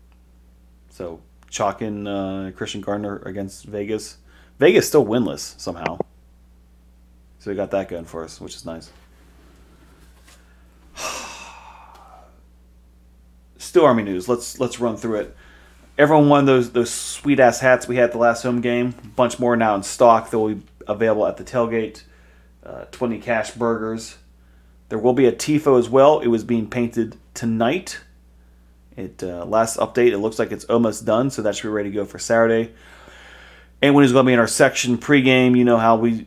[0.88, 4.18] So chalking uh, Christian Garner against Vegas.
[4.58, 5.98] Vegas still winless somehow.
[7.44, 8.90] So we got that going for us, which is nice.
[13.58, 14.30] Steel Army news.
[14.30, 15.36] Let's let's run through it.
[15.98, 18.94] Everyone won those those sweet ass hats we had the last home game.
[19.04, 20.30] A bunch more now in stock.
[20.30, 22.04] They'll be available at the tailgate.
[22.64, 24.16] Uh, Twenty cash burgers.
[24.88, 26.20] There will be a tifo as well.
[26.20, 28.00] It was being painted tonight.
[28.96, 30.12] It uh, last update.
[30.12, 32.72] It looks like it's almost done, so that should be ready to go for Saturday.
[33.82, 36.26] And when he's going to be in our section pregame, you know how we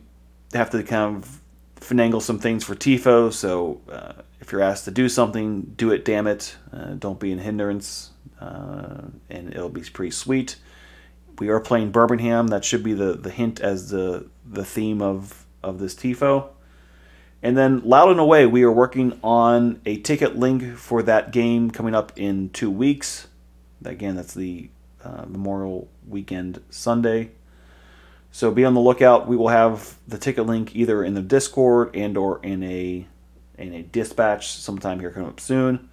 [0.52, 1.40] have to kind of
[1.76, 3.32] finagle some things for Tifo.
[3.32, 6.04] So uh, if you're asked to do something, do it.
[6.04, 6.56] Damn it!
[6.72, 10.56] Uh, don't be an hindrance, uh, and it'll be pretty sweet.
[11.38, 12.48] We are playing Birmingham.
[12.48, 16.48] That should be the, the hint as the the theme of of this tifo.
[17.42, 21.94] And then Loudoun Away, we are working on a ticket link for that game coming
[21.94, 23.28] up in two weeks.
[23.84, 24.70] Again, that's the
[25.04, 27.30] uh, Memorial Weekend Sunday.
[28.38, 29.26] So be on the lookout.
[29.26, 33.04] We will have the ticket link either in the Discord and or in a
[33.58, 35.88] in a dispatch sometime here coming up soon.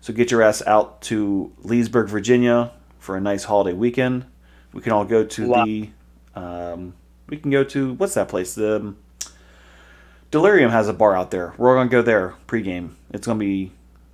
[0.00, 2.70] So get your ass out to Leesburg, Virginia
[3.00, 4.26] for a nice holiday weekend.
[4.72, 5.64] We can all go to Wow.
[5.64, 5.90] the
[6.36, 6.94] um,
[7.28, 8.54] we can go to what's that place?
[8.54, 8.96] The um,
[10.30, 11.52] Delirium has a bar out there.
[11.58, 12.90] We're all gonna go there pregame.
[13.12, 13.72] It's gonna be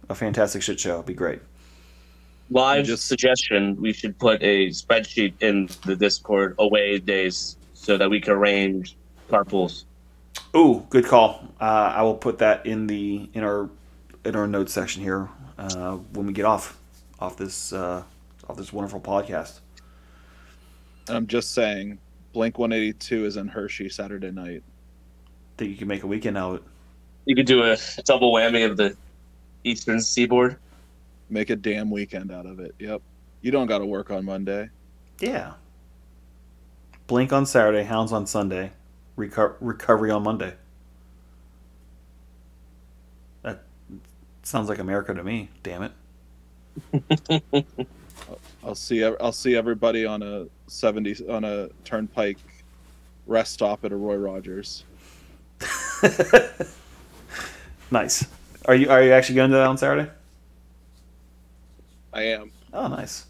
[0.09, 0.93] a fantastic shit show.
[0.93, 1.41] It'll be great.
[2.51, 7.58] Live Just- suggestion: We should put a spreadsheet in the Discord away days
[7.89, 8.97] so that we can arrange
[9.31, 9.85] carpools.
[10.55, 11.43] Ooh, good call.
[11.59, 13.71] Uh, I will put that in the in our
[14.27, 16.79] in our notes section here uh, when we get off
[17.19, 18.03] off this uh,
[18.47, 19.61] off this wonderful podcast.
[21.09, 21.99] And I'm just saying,
[22.35, 24.63] Blink 182 is in Hershey Saturday night.
[25.57, 26.63] Think you can make a weekend out of it.
[27.25, 28.95] You could do a double whammy of the
[29.65, 30.59] Eastern Seaboard.
[31.31, 32.75] Make a damn weekend out of it.
[32.79, 33.01] Yep.
[33.41, 34.69] You don't got to work on Monday.
[35.21, 35.55] Yeah.
[37.09, 38.71] Blink on Saturday, Hounds on Sunday,
[39.17, 40.53] reco- recovery on Monday.
[43.43, 43.65] That
[44.43, 45.49] sounds like America to me.
[45.63, 45.91] Damn
[46.93, 47.65] it.
[48.63, 49.03] I'll see.
[49.03, 52.37] I'll see everybody on a 70 on a Turnpike
[53.27, 54.85] rest stop at a Roy Rogers.
[57.91, 58.27] nice.
[58.67, 60.11] Are you are you actually going to that on Saturday?
[62.13, 63.25] I am Oh, nice.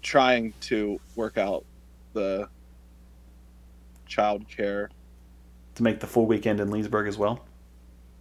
[0.00, 1.64] trying to work out
[2.12, 2.48] the
[4.06, 4.90] child care.
[5.76, 7.44] To make the full weekend in Leesburg as well.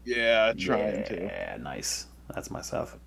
[0.06, 1.24] Yeah, trying to.
[1.24, 2.08] Yeah, nice.
[2.34, 2.98] That's my stuff.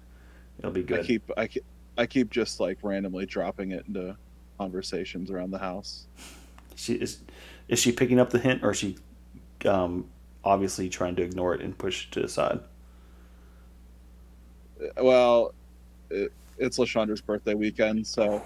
[0.58, 1.00] It'll be good.
[1.00, 1.64] I keep I keep
[1.98, 4.16] I keep just like randomly dropping it into
[4.58, 6.06] conversations around the house.
[6.74, 7.20] She is
[7.68, 8.96] is she picking up the hint or is she
[9.64, 10.08] um,
[10.44, 12.60] obviously trying to ignore it and push it to the side?
[14.96, 15.54] Well,
[16.10, 18.42] it, it's Lashandra's birthday weekend, so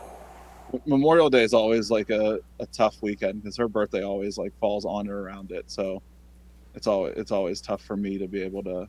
[0.87, 4.85] Memorial Day is always like a, a tough weekend because her birthday always like falls
[4.85, 5.71] on or around it.
[5.71, 6.03] So
[6.75, 8.89] it's always it's always tough for me to be able to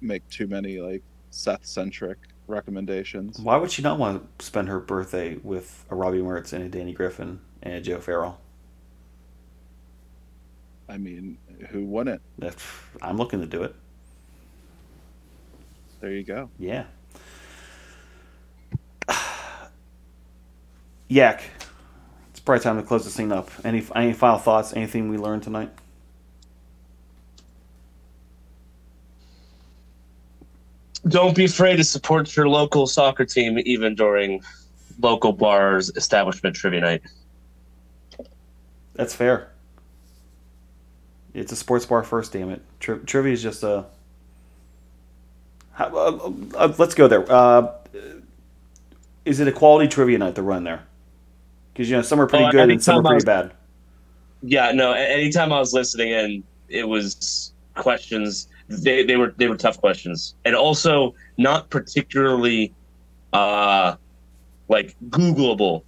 [0.00, 3.38] make too many like Seth centric recommendations.
[3.38, 6.68] Why would she not want to spend her birthday with a Robbie Mertz and a
[6.68, 8.40] Danny Griffin and a Joe Farrell?
[10.88, 11.38] I mean,
[11.70, 12.22] who wouldn't?
[13.02, 13.74] I'm looking to do it.
[16.00, 16.50] There you go.
[16.58, 16.84] Yeah.
[21.08, 21.42] Yak.
[22.30, 23.50] It's probably time to close this thing up.
[23.64, 24.74] Any any final thoughts?
[24.74, 25.70] Anything we learned tonight?
[31.08, 34.42] Don't be afraid to support your local soccer team, even during
[35.00, 37.02] local bars establishment trivia night.
[38.94, 39.52] That's fair.
[41.32, 42.62] It's a sports bar first, damn it.
[42.80, 43.84] Tri- trivia is just a.
[45.72, 47.30] How, uh, uh, let's go there.
[47.30, 47.72] Uh,
[49.24, 50.86] is it a quality trivia night to run there?
[51.76, 53.52] Because you know some are pretty Oh, good and some are pretty was- bad.
[54.42, 54.92] Yeah, no.
[54.92, 58.48] Anytime I was listening in, it was questions.
[58.68, 62.72] They they were they were tough questions, and also not particularly,
[63.34, 63.96] uh,
[64.68, 65.82] like Googleable.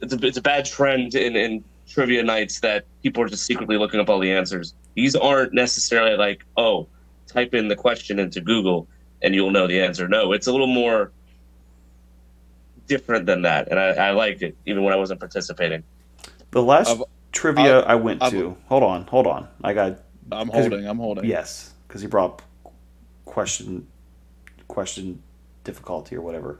[0.00, 3.76] It's a it's a bad trend in in trivia nights that people are just secretly
[3.76, 4.74] looking up all the answers.
[4.94, 6.88] These aren't necessarily like oh,
[7.26, 8.88] type in the question into Google
[9.22, 10.08] and you'll know the answer.
[10.08, 11.12] No, it's a little more
[12.86, 15.82] different than that, and I, I liked it even when I wasn't participating.
[16.50, 18.56] The last I've- trivia I've- I went I've- to.
[18.68, 19.48] Hold on, hold on.
[19.62, 19.98] I got
[20.32, 20.86] I'm 'Cause- holding.
[20.86, 21.24] I'm holding.
[21.24, 22.42] yes because he brought up
[23.24, 23.86] question
[24.68, 25.22] question
[25.64, 26.58] difficulty or whatever.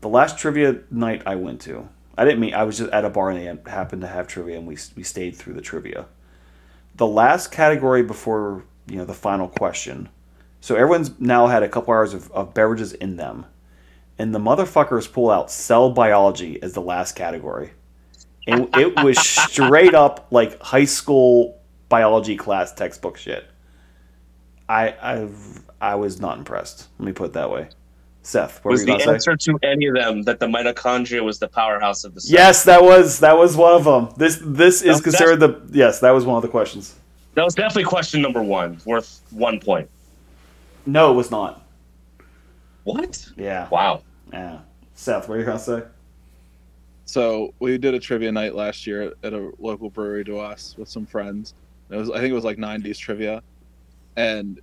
[0.00, 3.10] The last trivia night I went to, I didn't mean I was just at a
[3.10, 6.06] bar and they happened to have trivia and we we stayed through the trivia.
[6.96, 10.08] The last category before you know the final question,
[10.60, 13.46] so everyone's now had a couple hours of, of beverages in them,
[14.22, 17.72] and the motherfuckers pull out cell biology as the last category.
[18.46, 23.44] And it was straight up like high school biology class textbook shit.
[24.68, 25.28] I I
[25.80, 26.86] I was not impressed.
[27.00, 27.68] Let me put it that way.
[28.22, 29.14] Seth, what was were the you gonna say?
[29.14, 32.32] answer to any of them that the mitochondria was the powerhouse of the cell?
[32.32, 34.08] Yes, that was that was one of them.
[34.16, 35.98] This this is considered the yes.
[35.98, 36.94] That was one of the questions.
[37.34, 39.90] That was definitely question number one, worth one point.
[40.86, 41.66] No, it was not.
[42.84, 43.28] What?
[43.36, 44.02] Yeah, Wow.
[44.32, 44.60] Yeah.
[44.94, 45.82] Seth, what are you gonna say?
[47.04, 50.74] So we did a trivia night last year at, at a local brewery to us
[50.78, 51.54] with some friends.
[51.90, 53.42] It was I think it was like '90s trivia,
[54.16, 54.60] and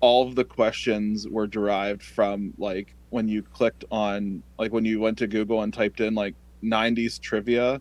[0.00, 5.00] all of the questions were derived from like when you clicked on like when you
[5.00, 7.80] went to Google and typed in like 90s trivia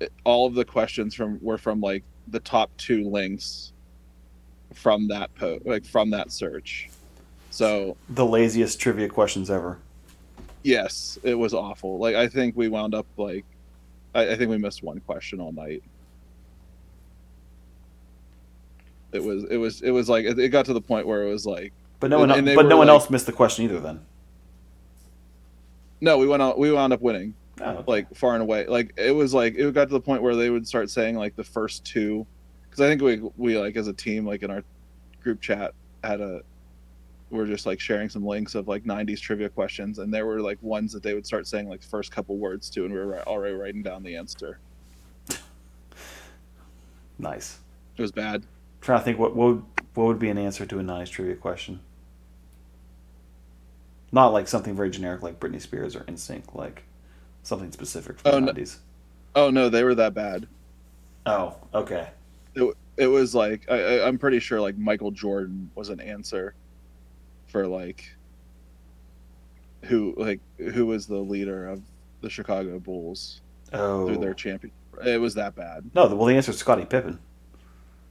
[0.00, 3.72] it- all of the questions from were from like the top two links
[4.72, 6.88] from that post, like from that search
[7.50, 9.78] so The laziest trivia questions ever.
[10.62, 11.98] Yes it was awful.
[11.98, 13.44] Like i think we wound up like
[14.14, 15.82] i, I think we missed one question all night.
[19.12, 21.28] It was it was it was like it, it got to the point where it
[21.30, 23.64] was like But no one, And- and but no one like- else missed the question
[23.66, 23.80] either.
[23.80, 24.00] Then.
[26.00, 27.34] no we went out we wound up winning.
[27.60, 28.66] Oh, like far and away.
[28.66, 31.36] Like it was like it got to the point where they would start saying like
[31.36, 32.26] the first two.
[32.64, 34.64] Because i think we we like as a team like in our
[35.22, 36.40] group chat had a
[37.32, 40.58] we're just like sharing some links of like 90s trivia questions and there were like
[40.62, 43.18] ones that they would start saying like the first couple words to and we were
[43.26, 44.58] already writing down the answer
[47.18, 47.58] nice.
[47.96, 48.42] it was bad
[48.80, 49.64] trying to think what what would,
[49.94, 51.78] what would be an answer to a nice trivia question.
[54.10, 56.82] Not like something very generic like Britney Spears or NSYNC, like
[57.42, 58.46] something specific for Oh, the no.
[58.46, 58.78] nineties.
[59.34, 60.46] oh no they were that bad
[61.26, 62.08] Oh, okay.
[62.96, 66.54] it was like I, I, i'm pretty sure like michael jordan was an answer
[67.52, 68.10] for like
[69.82, 71.82] who like who was the leader of
[72.22, 73.40] the chicago bulls
[73.74, 74.70] Oh, through their champion.
[75.02, 75.90] It was that bad.
[75.94, 76.06] no.
[76.14, 77.18] Well, the answer is Scottie Pippen.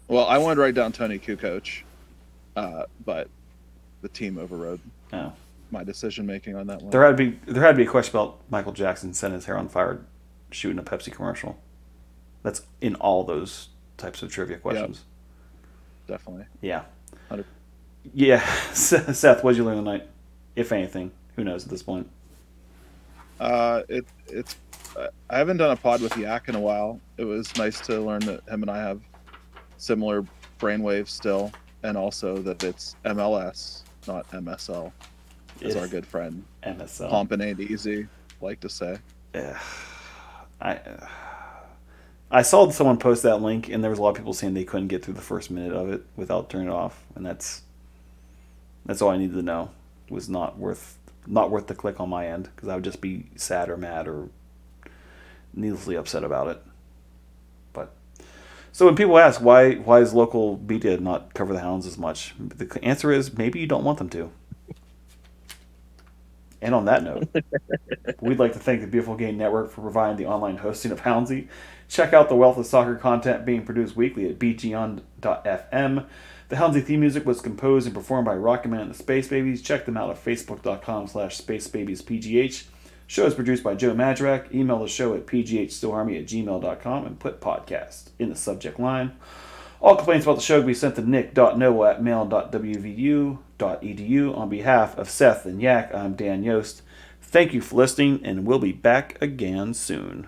[0.07, 1.83] Well, I wanted to write down Toni Kukoc,
[2.55, 3.29] uh, but
[4.01, 4.79] the team overrode
[5.13, 5.31] Oh.
[5.69, 6.89] my decision making on that one.
[6.89, 9.45] There had to be there had to be a question about Michael Jackson setting his
[9.45, 10.01] hair on fire
[10.49, 11.59] shooting a Pepsi commercial.
[12.41, 15.03] That's in all those types of trivia questions.
[16.07, 16.45] Definitely.
[16.61, 16.85] Yeah.
[17.29, 17.45] Hundred-
[18.13, 18.45] Yeah.
[18.73, 20.07] Seth, what did you learn tonight?
[20.55, 22.09] If anything, who knows at this point?
[23.39, 24.55] Uh, it it's.
[24.95, 26.99] Uh, I haven't done a pod with Yak in a while.
[27.17, 28.99] It was nice to learn that him and I have
[29.77, 30.25] similar
[30.59, 31.51] brainwaves still,
[31.83, 34.91] and also that it's MLS, not MSL,
[35.63, 37.09] as our good friend MSL.
[37.09, 38.07] Pompin ain't easy
[38.41, 38.97] like to say.
[39.33, 39.55] Ugh.
[40.59, 41.07] I uh,
[42.29, 44.63] I saw someone post that link, and there was a lot of people saying they
[44.63, 47.63] couldn't get through the first minute of it without turning it off, and that's
[48.85, 49.71] that's all I needed to know.
[50.07, 53.01] It was not worth not worth the click on my end because I would just
[53.01, 54.29] be sad or mad or
[55.53, 56.63] needlessly upset about it.
[57.73, 57.93] But
[58.71, 62.33] so when people ask why why is local media not cover the hounds as much,
[62.39, 64.31] the answer is maybe you don't want them to.
[66.63, 67.27] And on that note,
[68.21, 71.47] we'd like to thank the Beautiful Game Network for providing the online hosting of Houndsy.
[71.87, 76.05] Check out the wealth of soccer content being produced weekly at bgon.fm.
[76.51, 79.61] The Houndsy theme music was composed and performed by Rocketman and the Space Babies.
[79.61, 82.65] Check them out at facebook.com slash spacebabiespgh.
[83.07, 84.53] Show is produced by Joe Madrak.
[84.53, 89.13] Email the show at pghsteelarmy at gmail.com and put podcast in the subject line.
[89.79, 93.37] All complaints about the show can be sent to nick.noah at mail.wvu.edu.
[94.37, 96.81] On behalf of Seth and Yak, I'm Dan Yost.
[97.21, 100.27] Thank you for listening, and we'll be back again soon.